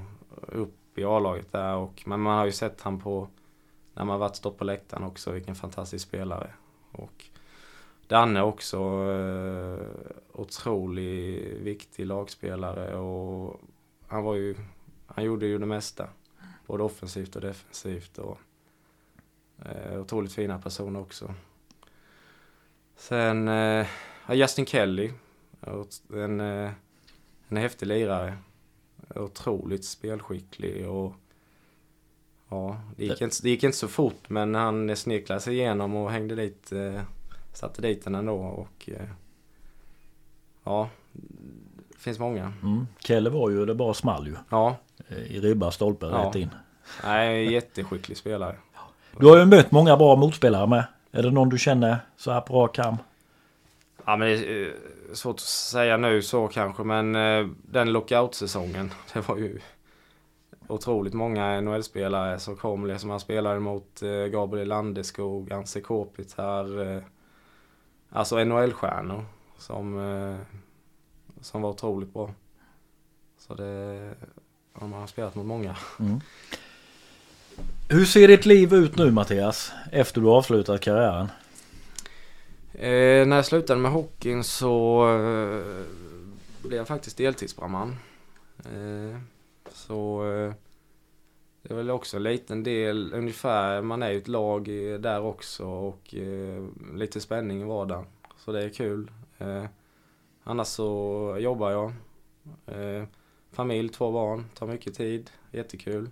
upp 0.49 0.99
i 0.99 1.05
A-laget 1.05 1.53
där 1.53 1.77
och 1.77 2.03
men 2.07 2.21
man 2.21 2.39
har 2.39 2.47
ju 2.47 2.53
sett 2.53 2.81
han 2.81 3.01
på 3.01 3.29
när 3.95 4.05
man 4.05 4.21
varit 4.21 4.37
stått 4.37 4.59
på 4.59 4.65
läktaren 4.65 5.05
också 5.05 5.31
vilken 5.31 5.55
fantastisk 5.55 6.09
spelare. 6.09 6.51
Och 6.93 7.25
Danne 8.07 8.43
också 8.43 8.79
eh, 9.11 9.87
otroligt 10.33 11.61
viktig 11.61 12.07
lagspelare 12.07 12.97
och 12.97 13.61
han 14.07 14.25
var 14.25 14.35
ju, 14.35 14.57
han 15.07 15.25
gjorde 15.25 15.47
ju 15.47 15.59
det 15.59 15.67
mesta. 15.67 16.09
Både 16.67 16.83
offensivt 16.83 17.37
och 17.37 17.43
defensivt 17.43 18.19
och 18.19 18.39
eh, 19.65 20.01
otroligt 20.01 20.33
fina 20.33 20.59
personer 20.59 21.01
också. 21.01 21.35
Sen 22.97 23.49
eh, 23.49 23.87
Justin 24.29 24.67
Kelly, 24.67 25.11
en, 26.13 26.41
eh, 26.41 26.71
en 27.49 27.57
häftig 27.57 27.87
lirare. 27.87 28.37
Otroligt 29.15 29.85
spelskicklig 29.85 30.89
och 30.89 31.15
ja, 32.49 32.81
det 32.97 33.05
gick, 33.05 33.21
inte, 33.21 33.37
det 33.43 33.51
gick 33.51 33.63
inte 33.63 33.77
så 33.77 33.89
fort 33.89 34.29
men 34.29 34.55
han 34.55 34.97
sneklade 34.97 35.41
sig 35.41 35.55
igenom 35.55 35.95
och 35.95 36.11
hängde 36.11 36.35
dit, 36.35 36.73
eh, 36.73 37.03
satte 37.55 37.83
dit 37.83 38.05
den 38.05 38.15
ändå 38.15 38.35
och 38.37 38.89
eh, 38.89 39.07
ja, 40.65 40.89
det 41.89 41.99
finns 41.99 42.19
många. 42.19 42.53
Mm. 42.63 42.87
Kelle 42.99 43.31
var 43.31 43.51
ju, 43.51 43.67
det 43.67 43.75
bara 43.75 43.95
small 43.95 44.27
ju. 44.27 44.37
Ja, 44.51 44.77
I 45.29 45.41
ribba, 45.41 45.71
stolpe, 45.71 46.07
Ja. 46.07 46.19
rätt 46.29 46.35
in. 46.35 46.51
nej, 47.05 47.53
jätteskicklig 47.53 48.17
spelare. 48.17 48.57
Du 49.19 49.27
har 49.27 49.39
ju 49.39 49.45
mött 49.45 49.71
många 49.71 49.97
bra 49.97 50.17
motspelare 50.17 50.67
med. 50.67 50.85
Är 51.13 51.23
det 51.23 51.31
någon 51.31 51.49
du 51.49 51.59
känner 51.59 51.99
så 52.17 52.31
här 52.31 52.41
på 52.41 52.63
rak 52.63 52.79
arm? 52.79 52.97
Ja 54.07 54.17
men 54.17 54.29
det 54.29 54.35
är 54.35 54.67
eh, 54.67 54.73
svårt 55.13 55.35
att 55.35 55.41
säga 55.41 55.97
nu 55.97 56.23
så 56.23 56.49
kanske 56.49 56.83
men 56.85 57.15
eh, 57.15 57.47
den 57.63 57.93
lockout-säsongen 57.93 58.91
det 59.13 59.29
var 59.29 59.37
ju 59.37 59.61
otroligt 60.69 61.15
många 61.15 61.61
NHL-spelare 61.61 62.39
som 62.39 62.57
kom. 62.57 62.87
Liksom 62.87 63.11
han 63.11 63.21
spelade 63.21 63.61
mot 63.61 64.03
eh, 64.03 64.11
Gabriel 64.11 64.69
Landeskog, 64.69 65.53
Anse 65.53 65.81
Kopitar. 65.81 66.97
Alltså 68.15 68.45
NHL-stjärnor 68.45 69.25
som, 69.59 69.99
eh, 69.99 70.37
som 71.41 71.63
var 71.63 71.71
otroligt 71.71 72.13
bra. 72.13 72.31
Så 73.39 73.55
det, 73.55 74.15
man 74.73 74.93
har 74.93 75.07
spelat 75.07 75.35
mot 75.35 75.47
många. 75.47 75.77
Mm. 76.01 76.21
Hur 77.89 78.05
ser 78.05 78.29
ditt 78.29 78.47
liv 78.47 78.75
ut 78.75 78.97
nu 78.97 79.11
Mattias? 79.11 79.73
Efter 79.93 80.21
du 80.21 80.29
avslutat 80.29 80.81
karriären? 80.81 81.29
Eh, 82.73 83.27
när 83.27 83.37
jag 83.37 83.47
slutade 83.47 83.81
med 83.81 83.93
hockeyn 83.93 84.45
så 84.45 85.05
eh, 85.09 85.85
blev 86.63 86.79
jag 86.79 86.89
faktiskt 86.89 87.17
deltidsbrandman. 87.17 87.97
Eh, 88.65 89.19
så 89.73 90.33
eh, 90.33 90.53
det 91.65 91.75
är 91.75 91.77
väl 91.77 91.91
också 91.91 92.17
en 92.17 92.23
liten 92.23 92.63
del 92.63 93.13
ungefär. 93.15 93.83
Man 93.83 94.03
är 94.03 94.11
ju 94.11 94.19
ett 94.19 94.29
lag 94.29 94.65
där 95.01 95.21
också 95.21 95.67
och 95.67 96.15
eh, 96.15 96.65
lite 96.95 97.21
spänning 97.21 97.61
i 97.61 97.65
vardagen. 97.65 98.07
Så 98.39 98.53
det 98.53 98.65
är 98.65 98.69
kul. 98.69 99.11
Eh, 99.39 99.65
annars 100.45 100.67
så 100.67 101.37
jobbar 101.41 101.71
jag. 101.71 101.93
Eh, 102.67 103.05
familj, 103.53 103.89
två 103.89 104.13
barn, 104.13 104.45
tar 104.55 104.67
mycket 104.67 104.95
tid. 104.95 105.31
Jättekul. 105.51 106.11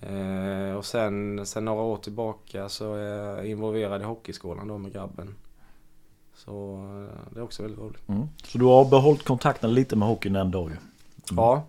Eh, 0.00 0.76
och 0.76 0.84
sen, 0.84 1.46
sen 1.46 1.64
några 1.64 1.82
år 1.82 1.96
tillbaka 1.96 2.68
så 2.68 2.94
är 2.94 3.02
jag 3.02 3.46
involverad 3.46 4.00
i 4.00 4.04
hockeyskolan 4.04 4.68
då 4.68 4.78
med 4.78 4.92
grabben. 4.92 5.34
Så 6.34 6.74
eh, 6.74 7.30
det 7.34 7.40
är 7.40 7.44
också 7.44 7.62
väldigt 7.62 7.80
roligt. 7.80 8.08
Mm. 8.08 8.28
Så 8.44 8.58
du 8.58 8.64
har 8.64 8.90
behållit 8.90 9.24
kontakten 9.24 9.74
lite 9.74 9.96
med 9.96 10.08
hockeyn 10.08 10.36
ändå 10.36 10.70
ju? 10.70 10.76
Ja. 11.36 11.64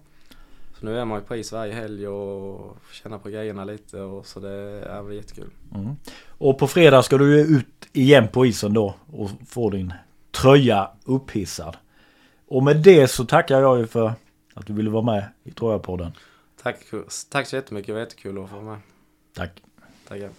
Så 0.82 0.88
nu 0.88 1.00
är 1.00 1.06
man 1.06 1.20
ju 1.20 1.26
på 1.26 1.36
is 1.36 1.52
varje 1.52 1.74
helg 1.74 2.08
och 2.08 2.78
känna 2.92 3.20
på 3.20 3.30
grejerna 3.30 3.66
lite 3.66 4.00
och 4.02 4.26
så 4.26 4.40
det 4.40 4.50
är 4.86 5.02
väl 5.02 5.16
jättekul. 5.16 5.50
Mm. 5.76 5.96
Och 6.28 6.60
på 6.60 6.68
fredag 6.68 7.04
ska 7.04 7.18
du 7.18 7.40
ut 7.40 7.88
igen 7.94 8.28
på 8.28 8.46
isen 8.46 8.74
då 8.74 8.96
och 9.12 9.30
få 9.48 9.70
din 9.70 9.94
tröja 10.32 10.92
upphissad. 11.06 11.78
Och 12.48 12.64
med 12.64 12.78
det 12.78 13.08
så 13.08 13.26
tackar 13.26 13.62
jag 13.62 13.80
ju 13.80 13.88
för 13.88 14.14
att 14.54 14.68
du 14.68 14.74
ville 14.74 14.90
vara 14.90 15.04
med 15.04 15.24
i 15.44 15.52
Trojapodden. 15.52 16.12
Tack, 16.64 16.78
tack 17.30 17.48
så 17.48 17.56
jättemycket, 17.56 17.88
det 17.88 17.94
var 17.94 18.00
jättekul 18.00 18.44
att 18.44 18.50
få 18.50 18.56
vara 18.56 18.66
med. 18.66 18.80
Tack. 19.34 19.64
Tackar. 20.08 20.30